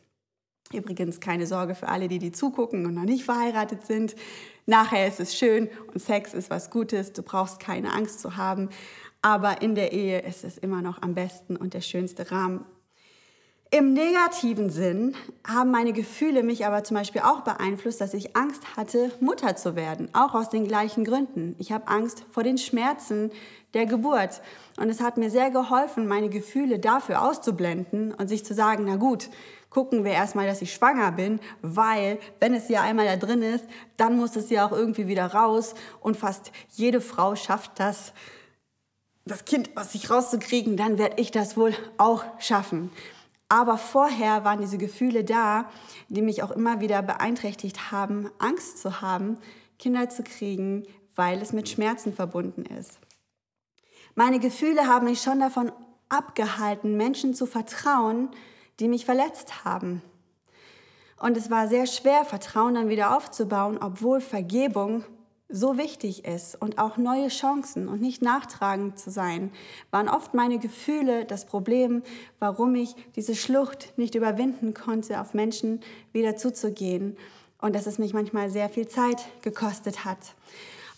Übrigens 0.72 1.20
keine 1.20 1.46
Sorge 1.46 1.74
für 1.74 1.88
alle, 1.88 2.08
die 2.08 2.18
die 2.18 2.32
zugucken 2.32 2.86
und 2.86 2.94
noch 2.94 3.04
nicht 3.04 3.24
verheiratet 3.24 3.86
sind. 3.86 4.16
Nachher 4.66 5.06
ist 5.06 5.20
es 5.20 5.36
schön 5.36 5.68
und 5.92 6.00
Sex 6.00 6.34
ist 6.34 6.50
was 6.50 6.70
Gutes. 6.70 7.12
Du 7.12 7.22
brauchst 7.22 7.60
keine 7.60 7.92
Angst 7.92 8.20
zu 8.20 8.36
haben. 8.36 8.70
Aber 9.22 9.62
in 9.62 9.74
der 9.74 9.92
Ehe 9.92 10.20
ist 10.20 10.44
es 10.44 10.58
immer 10.58 10.82
noch 10.82 11.02
am 11.02 11.14
besten 11.14 11.56
und 11.56 11.74
der 11.74 11.80
schönste 11.80 12.30
Rahmen. 12.30 12.64
Im 13.72 13.94
negativen 13.94 14.70
Sinn 14.70 15.16
haben 15.44 15.72
meine 15.72 15.92
Gefühle 15.92 16.44
mich 16.44 16.64
aber 16.64 16.84
zum 16.84 16.96
Beispiel 16.96 17.22
auch 17.22 17.40
beeinflusst, 17.40 18.00
dass 18.00 18.14
ich 18.14 18.36
Angst 18.36 18.62
hatte, 18.76 19.10
Mutter 19.18 19.56
zu 19.56 19.74
werden. 19.74 20.08
Auch 20.12 20.34
aus 20.34 20.50
den 20.50 20.68
gleichen 20.68 21.04
Gründen. 21.04 21.56
Ich 21.58 21.72
habe 21.72 21.88
Angst 21.88 22.24
vor 22.30 22.44
den 22.44 22.58
Schmerzen 22.58 23.32
der 23.74 23.86
Geburt. 23.86 24.40
Und 24.78 24.88
es 24.88 25.00
hat 25.00 25.16
mir 25.16 25.30
sehr 25.30 25.50
geholfen, 25.50 26.06
meine 26.06 26.28
Gefühle 26.28 26.78
dafür 26.78 27.22
auszublenden 27.22 28.14
und 28.14 28.28
sich 28.28 28.44
zu 28.44 28.54
sagen, 28.54 28.84
na 28.86 28.96
gut, 28.96 29.30
gucken 29.68 30.04
wir 30.04 30.12
erstmal, 30.12 30.46
dass 30.46 30.62
ich 30.62 30.72
schwanger 30.72 31.10
bin, 31.10 31.40
weil 31.60 32.20
wenn 32.38 32.54
es 32.54 32.68
ja 32.68 32.82
einmal 32.82 33.06
da 33.06 33.16
drin 33.16 33.42
ist, 33.42 33.64
dann 33.96 34.16
muss 34.16 34.36
es 34.36 34.48
ja 34.48 34.64
auch 34.64 34.72
irgendwie 34.72 35.08
wieder 35.08 35.26
raus. 35.26 35.74
Und 36.00 36.16
fast 36.16 36.52
jede 36.70 37.00
Frau 37.00 37.34
schafft 37.34 37.72
das, 37.80 38.12
das 39.24 39.44
Kind 39.44 39.76
aus 39.76 39.90
sich 39.90 40.08
rauszukriegen, 40.08 40.76
dann 40.76 40.98
werde 40.98 41.20
ich 41.20 41.32
das 41.32 41.56
wohl 41.56 41.74
auch 41.98 42.24
schaffen. 42.38 42.92
Aber 43.48 43.78
vorher 43.78 44.44
waren 44.44 44.60
diese 44.60 44.78
Gefühle 44.78 45.22
da, 45.22 45.70
die 46.08 46.22
mich 46.22 46.42
auch 46.42 46.50
immer 46.50 46.80
wieder 46.80 47.02
beeinträchtigt 47.02 47.92
haben, 47.92 48.30
Angst 48.38 48.78
zu 48.78 49.00
haben, 49.00 49.38
Kinder 49.78 50.08
zu 50.08 50.24
kriegen, 50.24 50.84
weil 51.14 51.40
es 51.40 51.52
mit 51.52 51.68
Schmerzen 51.68 52.12
verbunden 52.12 52.64
ist. 52.66 52.98
Meine 54.14 54.40
Gefühle 54.40 54.86
haben 54.88 55.06
mich 55.06 55.20
schon 55.22 55.40
davon 55.40 55.70
abgehalten, 56.08 56.96
Menschen 56.96 57.34
zu 57.34 57.46
vertrauen, 57.46 58.30
die 58.80 58.88
mich 58.88 59.04
verletzt 59.04 59.64
haben. 59.64 60.02
Und 61.18 61.36
es 61.36 61.50
war 61.50 61.68
sehr 61.68 61.86
schwer, 61.86 62.24
Vertrauen 62.24 62.74
dann 62.74 62.88
wieder 62.88 63.16
aufzubauen, 63.16 63.78
obwohl 63.78 64.20
Vergebung 64.20 65.04
so 65.48 65.78
wichtig 65.78 66.24
ist 66.24 66.60
und 66.60 66.78
auch 66.78 66.96
neue 66.96 67.28
Chancen 67.28 67.88
und 67.88 68.00
nicht 68.00 68.20
nachtragend 68.20 68.98
zu 68.98 69.10
sein, 69.10 69.52
waren 69.90 70.08
oft 70.08 70.34
meine 70.34 70.58
Gefühle 70.58 71.24
das 71.24 71.44
Problem, 71.44 72.02
warum 72.40 72.74
ich 72.74 72.96
diese 73.14 73.36
Schlucht 73.36 73.92
nicht 73.96 74.14
überwinden 74.16 74.74
konnte, 74.74 75.20
auf 75.20 75.34
Menschen 75.34 75.80
wieder 76.12 76.36
zuzugehen 76.36 77.16
und 77.60 77.74
dass 77.74 77.86
es 77.86 77.98
mich 77.98 78.12
manchmal 78.12 78.50
sehr 78.50 78.68
viel 78.68 78.88
Zeit 78.88 79.24
gekostet 79.42 80.04
hat. 80.04 80.18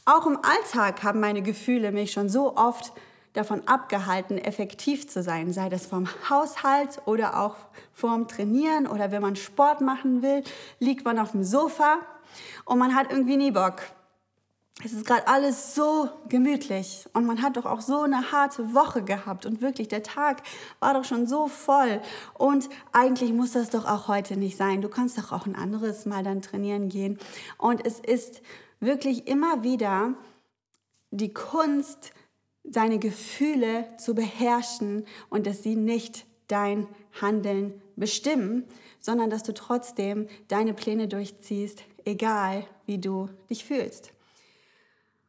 Auch 0.07 0.27
im 0.27 0.39
Alltag 0.43 1.03
haben 1.03 1.21
meine 1.21 1.43
Gefühle 1.43 1.93
mich 1.93 2.13
schon 2.13 2.31
so 2.31 2.57
oft 2.57 2.93
davon 3.35 3.69
abgehalten, 3.69 4.39
effektiv 4.39 5.07
zu 5.09 5.23
sein, 5.23 5.53
sei 5.53 5.69
das 5.69 5.87
vom 5.87 6.09
Haushalt 6.31 7.03
oder 7.05 7.39
auch 7.39 7.57
vorm 7.93 8.27
Trainieren 8.27 8.87
oder 8.87 9.11
wenn 9.11 9.21
man 9.21 9.37
Sport 9.37 9.83
machen 9.83 10.23
will, 10.23 10.43
liegt 10.81 11.05
man 11.05 11.19
auf 11.19 11.33
dem 11.33 11.45
Sofa 11.45 11.99
und 12.65 12.79
man 12.79 12.95
hat 12.95 13.13
irgendwie 13.13 13.37
nie 13.37 13.51
Bock. 13.51 13.83
Es 14.85 14.93
ist 14.93 15.07
gerade 15.07 15.27
alles 15.27 15.75
so 15.75 16.09
gemütlich 16.29 17.07
und 17.13 17.27
man 17.27 17.43
hat 17.43 17.57
doch 17.57 17.67
auch 17.67 17.81
so 17.81 18.03
eine 18.03 18.31
harte 18.31 18.75
Woche 18.75 19.03
gehabt 19.03 19.45
und 19.45 19.61
wirklich 19.61 19.89
der 19.89 20.05
Tag 20.05 20.43
war 20.79 20.95
doch 20.95 21.05
schon 21.05 21.27
so 21.27 21.49
voll 21.49 22.01
und 22.35 22.69
eigentlich 22.93 23.33
muss 23.33 23.53
das 23.53 23.71
doch 23.71 23.87
auch 23.87 24.07
heute 24.07 24.37
nicht 24.37 24.57
sein. 24.57 24.81
Du 24.81 24.89
kannst 24.89 25.19
doch 25.19 25.33
auch 25.33 25.47
ein 25.47 25.57
anderes 25.57 26.07
Mal 26.07 26.23
dann 26.23 26.43
trainieren 26.43 26.89
gehen 26.89 27.19
und 27.57 27.85
es 27.85 27.99
ist 27.99 28.41
wirklich 28.79 29.27
immer 29.27 29.65
wieder 29.65 30.15
die 31.11 31.33
Kunst, 31.33 32.13
seine 32.63 33.01
Gefühle 33.01 33.85
zu 33.97 34.15
beherrschen 34.15 35.07
und 35.29 35.49
dass 35.49 35.65
sie 35.65 35.75
nicht 35.75 36.25
dein 36.47 36.87
Handeln 37.21 37.83
bestimmen, 37.97 38.65
sondern 39.01 39.29
dass 39.29 39.43
du 39.43 39.55
trotzdem 39.55 40.29
deine 40.47 40.73
Pläne 40.73 41.09
durchziehst, 41.09 41.83
egal 42.05 42.65
wie 42.87 42.99
du 42.99 43.29
dich 43.51 43.65
fühlst. 43.65 44.13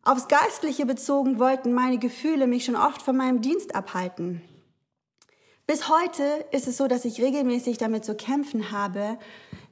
Aufs 0.04 0.28
Geistliche 0.28 0.86
bezogen 0.86 1.40
wollten 1.40 1.74
meine 1.74 1.98
Gefühle 1.98 2.48
mich 2.48 2.66
schon 2.66 2.76
oft 2.76 3.02
von 3.02 3.18
meinem 3.18 3.42
Dienst 3.42 3.76
abhalten. 3.76 4.42
Bis 5.68 5.88
heute 5.88 6.24
ist 6.52 6.68
es 6.68 6.78
so, 6.78 6.88
dass 6.88 7.06
ich 7.06 7.22
regelmäßig 7.22 7.78
damit 7.78 8.04
zu 8.04 8.16
kämpfen 8.16 8.72
habe, 8.72 9.20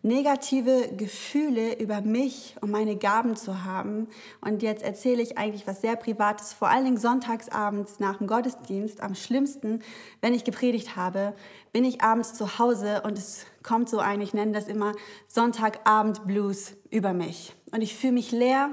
negative 0.04 0.94
Gefühle 0.96 1.80
über 1.80 2.02
mich 2.02 2.56
und 2.62 2.70
meine 2.70 2.98
Gaben 2.98 3.36
zu 3.36 3.64
haben. 3.64 4.08
Und 4.42 4.62
jetzt 4.62 4.84
erzähle 4.84 5.24
ich 5.24 5.40
eigentlich 5.40 5.66
was 5.66 5.82
sehr 5.82 5.96
Privates, 5.96 6.54
vor 6.54 6.70
allen 6.70 6.86
Dingen 6.86 6.98
sonntagsabends 6.98 8.00
nach 8.00 8.20
dem 8.20 8.28
Gottesdienst. 8.28 9.02
Am 9.02 9.16
schlimmsten, 9.16 9.82
wenn 10.22 10.36
ich 10.36 10.44
gepredigt 10.44 10.96
habe, 10.96 11.34
bin 11.74 11.84
ich 11.84 12.02
abends 12.02 12.36
zu 12.36 12.60
Hause 12.60 13.02
und 13.04 13.18
es 13.18 13.48
kommt 13.64 13.90
so 13.90 13.98
ein, 13.98 14.22
ich 14.22 14.36
nenne 14.36 14.52
das 14.52 14.68
immer 14.68 14.94
Sonntagabend 15.28 16.28
Blues 16.28 16.74
über 16.92 17.14
mich. 17.14 17.56
Und 17.72 17.82
ich 17.82 17.96
fühle 17.96 18.14
mich 18.14 18.32
leer. 18.32 18.70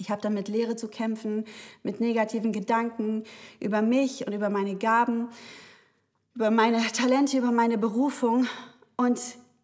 Ich 0.00 0.10
habe 0.10 0.22
damit 0.22 0.48
Leere 0.48 0.74
zu 0.74 0.88
kämpfen, 0.88 1.44
mit 1.82 2.00
negativen 2.00 2.52
Gedanken 2.52 3.24
über 3.60 3.82
mich 3.82 4.26
und 4.26 4.32
über 4.32 4.50
meine 4.50 4.74
Gaben 4.74 5.28
über 6.34 6.50
meine 6.50 6.80
Talente, 6.92 7.38
über 7.38 7.52
meine 7.52 7.78
Berufung. 7.78 8.46
Und 8.96 9.20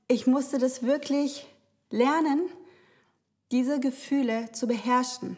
ich 0.08 0.26
musste 0.26 0.58
das 0.58 0.82
wirklich 0.82 1.46
lernen, 1.90 2.48
diese 3.52 3.80
Gefühle 3.80 4.50
zu 4.52 4.66
beherrschen. 4.66 5.36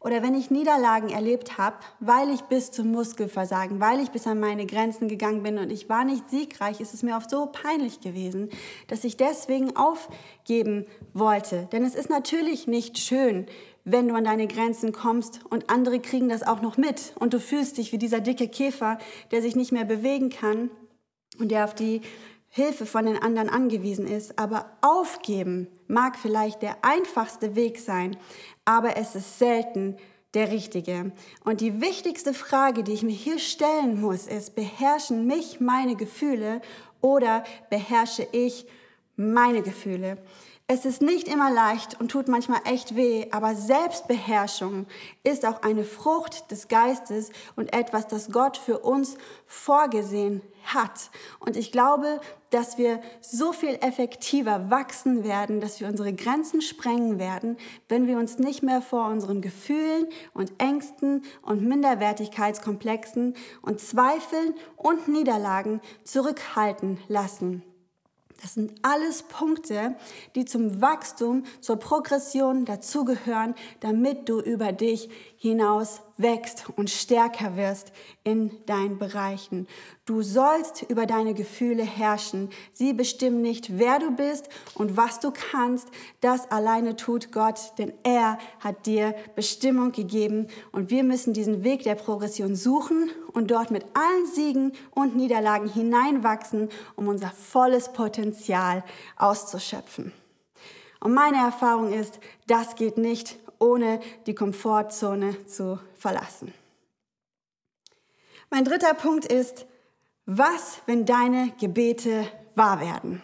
Oder 0.00 0.22
wenn 0.22 0.34
ich 0.34 0.50
Niederlagen 0.50 1.08
erlebt 1.08 1.56
habe, 1.56 1.76
weil 1.98 2.28
ich 2.28 2.42
bis 2.42 2.70
zum 2.70 2.90
Muskelversagen, 2.90 3.80
weil 3.80 4.00
ich 4.00 4.10
bis 4.10 4.26
an 4.26 4.38
meine 4.38 4.66
Grenzen 4.66 5.08
gegangen 5.08 5.42
bin 5.42 5.58
und 5.58 5.70
ich 5.70 5.88
war 5.88 6.04
nicht 6.04 6.28
siegreich, 6.28 6.80
ist 6.80 6.92
es 6.92 7.02
mir 7.02 7.16
oft 7.16 7.30
so 7.30 7.46
peinlich 7.46 8.00
gewesen, 8.00 8.50
dass 8.88 9.04
ich 9.04 9.16
deswegen 9.16 9.76
aufgeben 9.76 10.84
wollte. 11.14 11.68
Denn 11.72 11.84
es 11.84 11.94
ist 11.94 12.10
natürlich 12.10 12.66
nicht 12.66 12.98
schön, 12.98 13.46
wenn 13.84 14.08
du 14.08 14.14
an 14.14 14.24
deine 14.24 14.46
Grenzen 14.46 14.92
kommst 14.92 15.40
und 15.50 15.70
andere 15.70 16.00
kriegen 16.00 16.28
das 16.28 16.42
auch 16.42 16.62
noch 16.62 16.76
mit 16.76 17.12
und 17.18 17.34
du 17.34 17.40
fühlst 17.40 17.76
dich 17.76 17.92
wie 17.92 17.98
dieser 17.98 18.20
dicke 18.20 18.48
Käfer, 18.48 18.98
der 19.30 19.42
sich 19.42 19.56
nicht 19.56 19.72
mehr 19.72 19.84
bewegen 19.84 20.30
kann 20.30 20.70
und 21.38 21.50
der 21.50 21.64
auf 21.64 21.74
die 21.74 22.00
Hilfe 22.48 22.86
von 22.86 23.04
den 23.04 23.20
anderen 23.20 23.50
angewiesen 23.50 24.06
ist. 24.06 24.38
Aber 24.38 24.70
aufgeben 24.80 25.68
mag 25.86 26.16
vielleicht 26.16 26.62
der 26.62 26.76
einfachste 26.82 27.56
Weg 27.56 27.78
sein, 27.78 28.16
aber 28.64 28.96
es 28.96 29.14
ist 29.14 29.38
selten 29.38 29.96
der 30.32 30.50
Richtige. 30.50 31.12
Und 31.44 31.60
die 31.60 31.80
wichtigste 31.80 32.32
Frage, 32.32 32.82
die 32.82 32.92
ich 32.92 33.02
mir 33.02 33.12
hier 33.12 33.38
stellen 33.38 34.00
muss, 34.00 34.26
ist, 34.26 34.54
beherrschen 34.54 35.26
mich 35.26 35.60
meine 35.60 35.94
Gefühle 35.96 36.60
oder 37.00 37.44
beherrsche 37.70 38.26
ich 38.32 38.66
meine 39.16 39.62
Gefühle? 39.62 40.18
Es 40.66 40.86
ist 40.86 41.02
nicht 41.02 41.28
immer 41.28 41.50
leicht 41.50 42.00
und 42.00 42.10
tut 42.10 42.26
manchmal 42.26 42.60
echt 42.64 42.96
weh, 42.96 43.26
aber 43.32 43.54
Selbstbeherrschung 43.54 44.86
ist 45.22 45.44
auch 45.44 45.60
eine 45.60 45.84
Frucht 45.84 46.50
des 46.50 46.68
Geistes 46.68 47.32
und 47.54 47.74
etwas, 47.74 48.06
das 48.06 48.32
Gott 48.32 48.56
für 48.56 48.78
uns 48.78 49.18
vorgesehen 49.44 50.40
hat. 50.64 51.10
Und 51.38 51.58
ich 51.58 51.70
glaube, 51.70 52.18
dass 52.48 52.78
wir 52.78 53.02
so 53.20 53.52
viel 53.52 53.74
effektiver 53.82 54.70
wachsen 54.70 55.22
werden, 55.22 55.60
dass 55.60 55.80
wir 55.80 55.88
unsere 55.88 56.14
Grenzen 56.14 56.62
sprengen 56.62 57.18
werden, 57.18 57.58
wenn 57.90 58.06
wir 58.06 58.16
uns 58.16 58.38
nicht 58.38 58.62
mehr 58.62 58.80
vor 58.80 59.08
unseren 59.08 59.42
Gefühlen 59.42 60.06
und 60.32 60.50
Ängsten 60.56 61.26
und 61.42 61.60
Minderwertigkeitskomplexen 61.60 63.36
und 63.60 63.80
Zweifeln 63.80 64.54
und 64.76 65.08
Niederlagen 65.08 65.82
zurückhalten 66.04 66.98
lassen. 67.06 67.62
Das 68.44 68.52
sind 68.52 68.74
alles 68.82 69.22
Punkte, 69.22 69.96
die 70.34 70.44
zum 70.44 70.82
Wachstum, 70.82 71.44
zur 71.62 71.76
Progression 71.76 72.66
dazugehören, 72.66 73.54
damit 73.80 74.28
du 74.28 74.38
über 74.38 74.72
dich 74.72 75.08
hinaus 75.44 76.00
wächst 76.16 76.64
und 76.74 76.88
stärker 76.88 77.54
wirst 77.54 77.92
in 78.22 78.64
deinen 78.64 78.98
Bereichen. 78.98 79.68
Du 80.06 80.22
sollst 80.22 80.86
über 80.88 81.04
deine 81.04 81.34
Gefühle 81.34 81.82
herrschen. 81.82 82.48
Sie 82.72 82.94
bestimmen 82.94 83.42
nicht, 83.42 83.78
wer 83.78 83.98
du 83.98 84.10
bist 84.10 84.48
und 84.74 84.96
was 84.96 85.20
du 85.20 85.32
kannst. 85.32 85.88
Das 86.22 86.50
alleine 86.50 86.96
tut 86.96 87.30
Gott, 87.30 87.74
denn 87.76 87.92
er 88.04 88.38
hat 88.58 88.86
dir 88.86 89.14
Bestimmung 89.36 89.92
gegeben 89.92 90.48
und 90.72 90.88
wir 90.88 91.04
müssen 91.04 91.34
diesen 91.34 91.62
Weg 91.62 91.82
der 91.82 91.96
Progression 91.96 92.56
suchen 92.56 93.10
und 93.34 93.50
dort 93.50 93.70
mit 93.70 93.84
allen 93.92 94.26
Siegen 94.26 94.72
und 94.92 95.14
Niederlagen 95.14 95.68
hineinwachsen, 95.68 96.70
um 96.96 97.06
unser 97.06 97.28
volles 97.28 97.92
Potenzial 97.92 98.82
auszuschöpfen. 99.18 100.14
Und 101.00 101.12
meine 101.12 101.36
Erfahrung 101.36 101.92
ist, 101.92 102.18
das 102.46 102.76
geht 102.76 102.96
nicht 102.96 103.38
ohne 103.64 104.00
die 104.26 104.34
Komfortzone 104.34 105.46
zu 105.46 105.78
verlassen. 105.96 106.52
Mein 108.50 108.64
dritter 108.64 108.94
Punkt 108.94 109.24
ist, 109.24 109.66
was, 110.26 110.80
wenn 110.86 111.04
deine 111.06 111.52
Gebete 111.58 112.26
wahr 112.54 112.80
werden? 112.80 113.22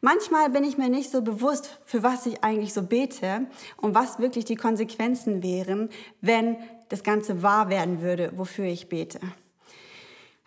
Manchmal 0.00 0.48
bin 0.50 0.62
ich 0.62 0.78
mir 0.78 0.88
nicht 0.88 1.10
so 1.10 1.22
bewusst, 1.22 1.80
für 1.84 2.04
was 2.04 2.24
ich 2.26 2.44
eigentlich 2.44 2.72
so 2.72 2.82
bete 2.82 3.46
und 3.76 3.94
was 3.94 4.20
wirklich 4.20 4.44
die 4.44 4.54
Konsequenzen 4.54 5.42
wären, 5.42 5.90
wenn 6.20 6.56
das 6.88 7.02
Ganze 7.02 7.42
wahr 7.42 7.68
werden 7.68 8.00
würde, 8.00 8.32
wofür 8.36 8.66
ich 8.66 8.88
bete. 8.88 9.18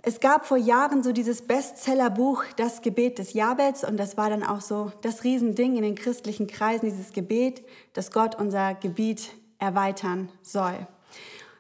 Es 0.03 0.19
gab 0.19 0.47
vor 0.47 0.57
Jahren 0.57 1.03
so 1.03 1.11
dieses 1.11 1.43
Bestsellerbuch 1.43 2.43
Das 2.55 2.81
Gebet 2.81 3.19
des 3.19 3.33
Jabets 3.33 3.83
und 3.83 3.97
das 3.97 4.17
war 4.17 4.31
dann 4.31 4.41
auch 4.43 4.61
so 4.61 4.91
das 5.01 5.23
Riesending 5.23 5.75
in 5.75 5.83
den 5.83 5.93
christlichen 5.93 6.47
Kreisen, 6.47 6.89
dieses 6.89 7.13
Gebet, 7.13 7.63
dass 7.93 8.11
Gott 8.11 8.33
unser 8.33 8.73
Gebiet 8.73 9.29
erweitern 9.59 10.29
soll. 10.41 10.87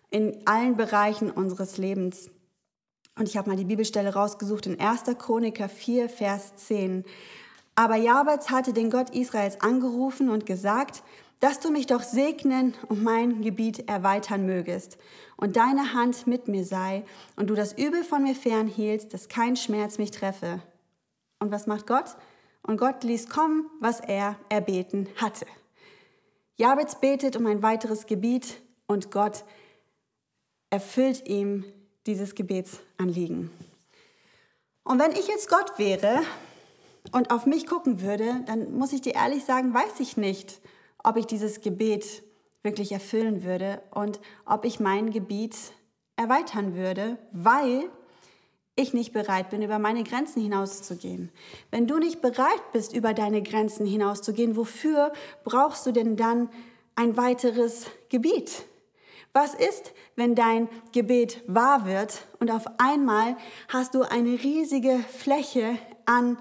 In 0.09 0.41
allen 0.45 0.75
Bereichen 0.75 1.29
unseres 1.29 1.77
Lebens. 1.77 2.31
Und 3.15 3.29
ich 3.29 3.37
habe 3.37 3.47
mal 3.47 3.57
die 3.57 3.65
Bibelstelle 3.65 4.11
rausgesucht 4.11 4.65
in 4.65 4.79
1. 4.79 5.03
Chroniker 5.19 5.69
4, 5.69 6.09
Vers 6.09 6.55
10. 6.55 7.05
Aber 7.75 7.95
Jabez 7.95 8.49
hatte 8.49 8.73
den 8.73 8.89
Gott 8.89 9.11
Israels 9.11 9.61
angerufen 9.61 10.29
und 10.29 10.47
gesagt, 10.47 11.03
dass 11.41 11.59
du 11.59 11.71
mich 11.71 11.87
doch 11.87 12.03
segnen 12.03 12.75
und 12.87 13.03
mein 13.03 13.41
Gebiet 13.41 13.89
erweitern 13.89 14.45
mögest 14.45 14.97
und 15.37 15.55
deine 15.55 15.93
Hand 15.93 16.27
mit 16.27 16.47
mir 16.47 16.63
sei 16.63 17.03
und 17.35 17.49
du 17.49 17.55
das 17.55 17.73
Übel 17.73 18.03
von 18.03 18.23
mir 18.23 18.35
fernhielst, 18.35 19.11
dass 19.13 19.27
kein 19.27 19.55
Schmerz 19.55 19.97
mich 19.97 20.11
treffe. 20.11 20.61
Und 21.39 21.51
was 21.51 21.65
macht 21.65 21.87
Gott? 21.87 22.15
Und 22.61 22.77
Gott 22.77 23.03
ließ 23.03 23.27
kommen, 23.27 23.65
was 23.79 23.99
er 23.99 24.37
erbeten 24.49 25.09
hatte. 25.15 25.47
Jabez 26.57 27.01
betet 27.01 27.35
um 27.35 27.47
ein 27.47 27.63
weiteres 27.63 28.05
Gebiet 28.05 28.61
und 28.85 29.09
Gott 29.09 29.43
erfüllt 30.69 31.27
ihm 31.27 31.65
dieses 32.05 32.35
Gebetsanliegen. 32.35 33.49
Und 34.83 34.99
wenn 34.99 35.11
ich 35.13 35.27
jetzt 35.27 35.49
Gott 35.49 35.79
wäre 35.79 36.21
und 37.11 37.31
auf 37.31 37.47
mich 37.47 37.65
gucken 37.65 38.01
würde, 38.01 38.43
dann 38.45 38.77
muss 38.77 38.93
ich 38.93 39.01
dir 39.01 39.15
ehrlich 39.15 39.43
sagen, 39.43 39.73
weiß 39.73 39.99
ich 39.99 40.17
nicht, 40.17 40.61
ob 41.03 41.17
ich 41.17 41.25
dieses 41.25 41.61
Gebet 41.61 42.23
wirklich 42.63 42.91
erfüllen 42.91 43.43
würde 43.43 43.81
und 43.91 44.19
ob 44.45 44.65
ich 44.65 44.79
mein 44.79 45.11
Gebiet 45.11 45.55
erweitern 46.15 46.75
würde, 46.75 47.17
weil 47.31 47.89
ich 48.75 48.93
nicht 48.93 49.11
bereit 49.11 49.49
bin, 49.49 49.61
über 49.61 49.79
meine 49.79 50.03
Grenzen 50.03 50.41
hinauszugehen. 50.41 51.31
Wenn 51.71 51.87
du 51.87 51.97
nicht 51.97 52.21
bereit 52.21 52.71
bist, 52.71 52.93
über 52.95 53.13
deine 53.13 53.41
Grenzen 53.41 53.85
hinauszugehen, 53.85 54.55
wofür 54.55 55.11
brauchst 55.43 55.85
du 55.85 55.91
denn 55.91 56.15
dann 56.15 56.49
ein 56.95 57.17
weiteres 57.17 57.87
Gebiet? 58.09 58.63
Was 59.33 59.53
ist, 59.53 59.93
wenn 60.15 60.35
dein 60.35 60.67
Gebet 60.91 61.41
wahr 61.47 61.85
wird 61.85 62.27
und 62.39 62.51
auf 62.51 62.65
einmal 62.79 63.37
hast 63.69 63.95
du 63.95 64.03
eine 64.03 64.31
riesige 64.43 64.99
Fläche 64.99 65.77
an 66.05 66.37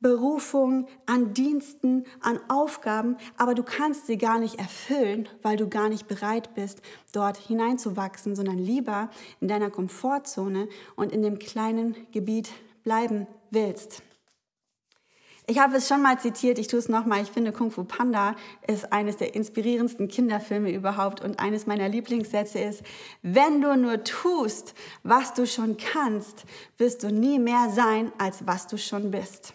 Berufung, 0.00 0.86
an 1.06 1.34
Diensten, 1.34 2.04
an 2.20 2.38
Aufgaben, 2.48 3.16
aber 3.36 3.54
du 3.54 3.64
kannst 3.64 4.06
sie 4.06 4.16
gar 4.16 4.38
nicht 4.38 4.58
erfüllen, 4.58 5.28
weil 5.42 5.56
du 5.56 5.68
gar 5.68 5.88
nicht 5.88 6.06
bereit 6.06 6.54
bist, 6.54 6.82
dort 7.12 7.36
hineinzuwachsen, 7.36 8.36
sondern 8.36 8.58
lieber 8.58 9.10
in 9.40 9.48
deiner 9.48 9.70
Komfortzone 9.70 10.68
und 10.94 11.10
in 11.10 11.22
dem 11.22 11.38
kleinen 11.38 11.96
Gebiet 12.12 12.50
bleiben 12.84 13.26
willst. 13.50 14.02
Ich 15.50 15.58
habe 15.58 15.76
es 15.76 15.88
schon 15.88 16.02
mal 16.02 16.20
zitiert, 16.20 16.58
ich 16.58 16.68
tue 16.68 16.78
es 16.78 16.90
nochmal. 16.90 17.22
Ich 17.22 17.30
finde, 17.30 17.52
Kung 17.52 17.70
Fu 17.70 17.82
Panda 17.82 18.36
ist 18.66 18.92
eines 18.92 19.16
der 19.16 19.34
inspirierendsten 19.34 20.06
Kinderfilme 20.06 20.70
überhaupt 20.70 21.24
und 21.24 21.40
eines 21.40 21.66
meiner 21.66 21.88
Lieblingssätze 21.88 22.58
ist, 22.58 22.82
wenn 23.22 23.62
du 23.62 23.74
nur 23.74 24.04
tust, 24.04 24.74
was 25.04 25.32
du 25.32 25.46
schon 25.46 25.78
kannst, 25.78 26.44
wirst 26.76 27.02
du 27.02 27.10
nie 27.10 27.38
mehr 27.38 27.70
sein, 27.70 28.12
als 28.18 28.46
was 28.46 28.66
du 28.66 28.76
schon 28.76 29.10
bist. 29.10 29.54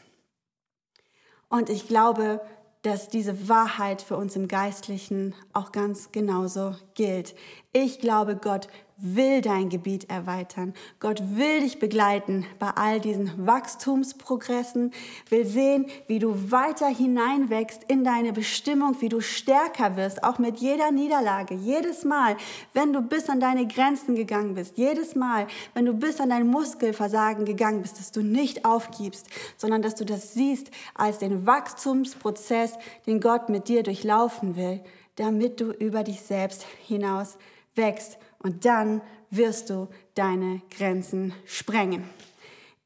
Und 1.53 1.69
ich 1.69 1.87
glaube, 1.87 2.41
dass 2.81 3.09
diese 3.09 3.47
Wahrheit 3.47 4.01
für 4.01 4.17
uns 4.17 4.35
im 4.35 4.47
Geistlichen 4.47 5.35
auch 5.53 5.71
ganz 5.71 6.11
genauso 6.11 6.75
gilt. 6.95 7.35
Ich 7.73 7.99
glaube, 7.99 8.35
Gott 8.35 8.69
will 8.97 9.41
dein 9.41 9.69
Gebiet 9.69 10.09
erweitern. 10.09 10.73
Gott 10.99 11.21
will 11.35 11.61
dich 11.61 11.79
begleiten 11.79 12.45
bei 12.59 12.69
all 12.69 12.99
diesen 12.99 13.45
Wachstumsprogressen, 13.45 14.91
will 15.29 15.45
sehen, 15.45 15.87
wie 16.07 16.19
du 16.19 16.51
weiter 16.51 16.87
hineinwächst 16.87 17.83
in 17.87 18.03
deine 18.03 18.33
Bestimmung, 18.33 18.95
wie 19.01 19.09
du 19.09 19.21
stärker 19.21 19.97
wirst, 19.97 20.23
auch 20.23 20.37
mit 20.37 20.57
jeder 20.57 20.91
Niederlage. 20.91 21.55
Jedes 21.55 22.03
Mal, 22.03 22.37
wenn 22.73 22.93
du 22.93 23.01
bis 23.01 23.29
an 23.29 23.39
deine 23.39 23.67
Grenzen 23.67 24.15
gegangen 24.15 24.53
bist, 24.53 24.77
jedes 24.77 25.15
Mal, 25.15 25.47
wenn 25.73 25.85
du 25.85 25.93
bis 25.93 26.19
an 26.19 26.29
dein 26.29 26.47
Muskelversagen 26.47 27.45
gegangen 27.45 27.81
bist, 27.81 27.99
dass 27.99 28.11
du 28.11 28.21
nicht 28.21 28.65
aufgibst, 28.65 29.27
sondern 29.57 29.81
dass 29.81 29.95
du 29.95 30.05
das 30.05 30.33
siehst 30.33 30.71
als 30.93 31.17
den 31.17 31.45
Wachstumsprozess, 31.45 32.77
den 33.07 33.19
Gott 33.19 33.49
mit 33.49 33.67
dir 33.67 33.83
durchlaufen 33.83 34.55
will, 34.55 34.81
damit 35.15 35.59
du 35.59 35.71
über 35.71 36.03
dich 36.03 36.21
selbst 36.21 36.65
hinaus 36.85 37.37
wächst 37.75 38.17
und 38.43 38.65
dann 38.65 39.01
wirst 39.31 39.71
du 39.71 39.87
deine 40.13 40.61
Grenzen 40.69 41.33
sprengen. 41.45 42.07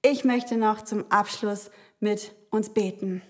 Ich 0.02 0.24
möchte 0.24 0.56
noch 0.56 0.84
zum 0.84 1.12
Abschluss 1.12 1.70
mit 2.00 2.34
uns 2.50 2.74
beten. 2.74 3.22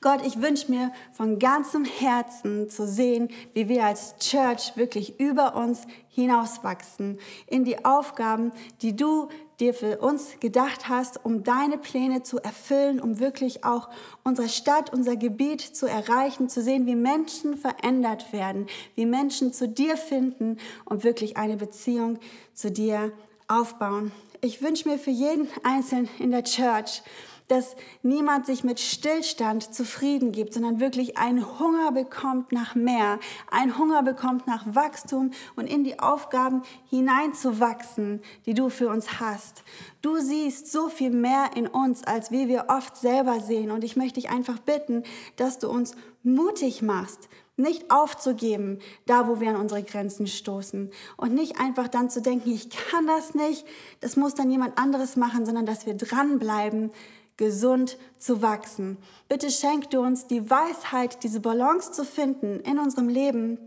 Gott, 0.00 0.20
ich 0.24 0.40
wünsche 0.40 0.70
mir 0.70 0.92
von 1.12 1.38
ganzem 1.38 1.84
Herzen 1.84 2.68
zu 2.70 2.86
sehen, 2.86 3.28
wie 3.52 3.68
wir 3.68 3.84
als 3.84 4.16
Church 4.18 4.76
wirklich 4.76 5.20
über 5.20 5.54
uns 5.54 5.82
hinauswachsen 6.08 7.18
in 7.46 7.64
die 7.64 7.84
Aufgaben, 7.84 8.52
die 8.82 8.96
du 8.96 9.28
dir 9.60 9.74
für 9.74 9.98
uns 9.98 10.40
gedacht 10.40 10.88
hast, 10.88 11.24
um 11.24 11.44
deine 11.44 11.78
Pläne 11.78 12.22
zu 12.22 12.38
erfüllen, 12.38 13.00
um 13.00 13.20
wirklich 13.20 13.64
auch 13.64 13.88
unsere 14.24 14.48
Stadt, 14.48 14.92
unser 14.92 15.16
Gebiet 15.16 15.60
zu 15.60 15.86
erreichen, 15.86 16.48
zu 16.48 16.62
sehen, 16.62 16.86
wie 16.86 16.96
Menschen 16.96 17.56
verändert 17.56 18.32
werden, 18.32 18.66
wie 18.96 19.06
Menschen 19.06 19.52
zu 19.52 19.68
dir 19.68 19.96
finden 19.96 20.58
und 20.84 21.04
wirklich 21.04 21.36
eine 21.36 21.56
Beziehung 21.56 22.18
zu 22.54 22.70
dir 22.70 23.12
aufbauen. 23.46 24.10
Ich 24.40 24.60
wünsche 24.60 24.88
mir 24.88 24.98
für 24.98 25.10
jeden 25.10 25.46
Einzelnen 25.62 26.08
in 26.18 26.32
der 26.32 26.42
Church, 26.42 27.02
dass 27.48 27.76
niemand 28.02 28.46
sich 28.46 28.64
mit 28.64 28.80
Stillstand 28.80 29.74
zufrieden 29.74 30.32
gibt, 30.32 30.54
sondern 30.54 30.80
wirklich 30.80 31.18
einen 31.18 31.58
Hunger 31.58 31.92
bekommt 31.92 32.52
nach 32.52 32.74
mehr, 32.74 33.18
einen 33.50 33.78
Hunger 33.78 34.02
bekommt 34.02 34.46
nach 34.46 34.64
Wachstum 34.74 35.30
und 35.56 35.66
in 35.66 35.84
die 35.84 35.98
Aufgaben 35.98 36.62
hineinzuwachsen, 36.88 38.20
die 38.46 38.54
du 38.54 38.68
für 38.68 38.88
uns 38.88 39.20
hast. 39.20 39.64
Du 40.00 40.18
siehst 40.18 40.70
so 40.70 40.88
viel 40.88 41.10
mehr 41.10 41.50
in 41.56 41.66
uns, 41.66 42.04
als 42.04 42.30
wie 42.30 42.48
wir 42.48 42.66
oft 42.68 42.96
selber 42.96 43.40
sehen. 43.40 43.70
Und 43.70 43.84
ich 43.84 43.96
möchte 43.96 44.20
dich 44.20 44.30
einfach 44.30 44.58
bitten, 44.58 45.04
dass 45.36 45.58
du 45.58 45.68
uns 45.68 45.94
mutig 46.22 46.82
machst, 46.82 47.28
Nicht 47.56 47.90
aufzugeben, 47.90 48.78
da 49.04 49.28
wo 49.28 49.38
wir 49.38 49.50
an 49.50 49.56
unsere 49.56 49.82
Grenzen 49.82 50.26
stoßen. 50.26 50.90
Und 51.18 51.34
nicht 51.34 51.60
einfach 51.60 51.86
dann 51.86 52.08
zu 52.08 52.22
denken, 52.22 52.50
ich 52.50 52.70
kann 52.70 53.06
das 53.06 53.34
nicht, 53.34 53.66
das 54.00 54.16
muss 54.16 54.34
dann 54.34 54.50
jemand 54.50 54.78
anderes 54.78 55.16
machen, 55.16 55.44
sondern 55.44 55.66
dass 55.66 55.84
wir 55.84 55.94
dranbleiben, 55.94 56.90
gesund 57.36 57.98
zu 58.18 58.42
wachsen. 58.42 58.98
Bitte 59.28 59.50
schenk 59.50 59.90
du 59.90 60.00
uns 60.00 60.26
die 60.26 60.48
Weisheit, 60.50 61.22
diese 61.22 61.40
Balance 61.40 61.92
zu 61.92 62.04
finden 62.04 62.60
in 62.60 62.78
unserem 62.78 63.08
Leben 63.08 63.58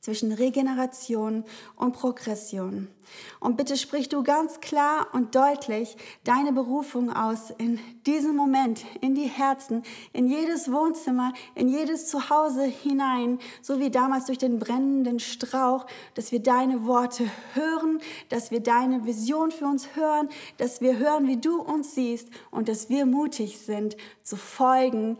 zwischen 0.00 0.32
Regeneration 0.32 1.44
und 1.76 1.92
Progression. 1.92 2.88
Und 3.40 3.56
bitte 3.56 3.76
sprich 3.76 4.08
du 4.08 4.22
ganz 4.22 4.60
klar 4.60 5.08
und 5.12 5.34
deutlich 5.34 5.96
deine 6.24 6.52
Berufung 6.52 7.12
aus 7.12 7.50
in 7.50 7.78
diesem 8.06 8.36
Moment, 8.36 8.84
in 9.00 9.14
die 9.14 9.26
Herzen, 9.26 9.82
in 10.12 10.28
jedes 10.28 10.70
Wohnzimmer, 10.70 11.32
in 11.54 11.68
jedes 11.68 12.08
Zuhause 12.08 12.64
hinein, 12.64 13.38
so 13.62 13.80
wie 13.80 13.90
damals 13.90 14.26
durch 14.26 14.38
den 14.38 14.58
brennenden 14.58 15.20
Strauch, 15.20 15.86
dass 16.14 16.32
wir 16.32 16.40
deine 16.40 16.86
Worte 16.86 17.24
hören, 17.54 18.00
dass 18.28 18.50
wir 18.50 18.60
deine 18.60 19.04
Vision 19.06 19.50
für 19.50 19.66
uns 19.66 19.96
hören, 19.96 20.28
dass 20.58 20.80
wir 20.80 20.98
hören, 20.98 21.26
wie 21.28 21.40
du 21.40 21.60
uns 21.60 21.94
siehst 21.94 22.28
und 22.50 22.68
dass 22.68 22.88
wir 22.88 23.06
mutig 23.06 23.58
sind 23.58 23.96
zu 24.22 24.36
folgen, 24.36 25.18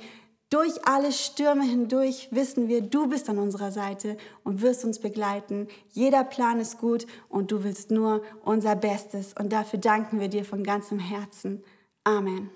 durch 0.50 0.86
alle 0.86 1.12
Stürme 1.12 1.64
hindurch 1.64 2.28
wissen 2.30 2.68
wir, 2.68 2.80
du 2.80 3.06
bist 3.08 3.28
an 3.28 3.38
unserer 3.38 3.70
Seite 3.70 4.16
und 4.44 4.62
wirst 4.62 4.84
uns 4.84 4.98
begleiten. 4.98 5.68
Jeder 5.90 6.24
Plan 6.24 6.58
ist 6.58 6.78
gut 6.78 7.06
und 7.28 7.50
du 7.50 7.64
willst 7.64 7.90
nur 7.90 8.22
unser 8.44 8.74
Bestes. 8.74 9.34
Und 9.38 9.52
dafür 9.52 9.78
danken 9.78 10.20
wir 10.20 10.28
dir 10.28 10.46
von 10.46 10.64
ganzem 10.64 10.98
Herzen. 10.98 11.62
Amen. 12.04 12.50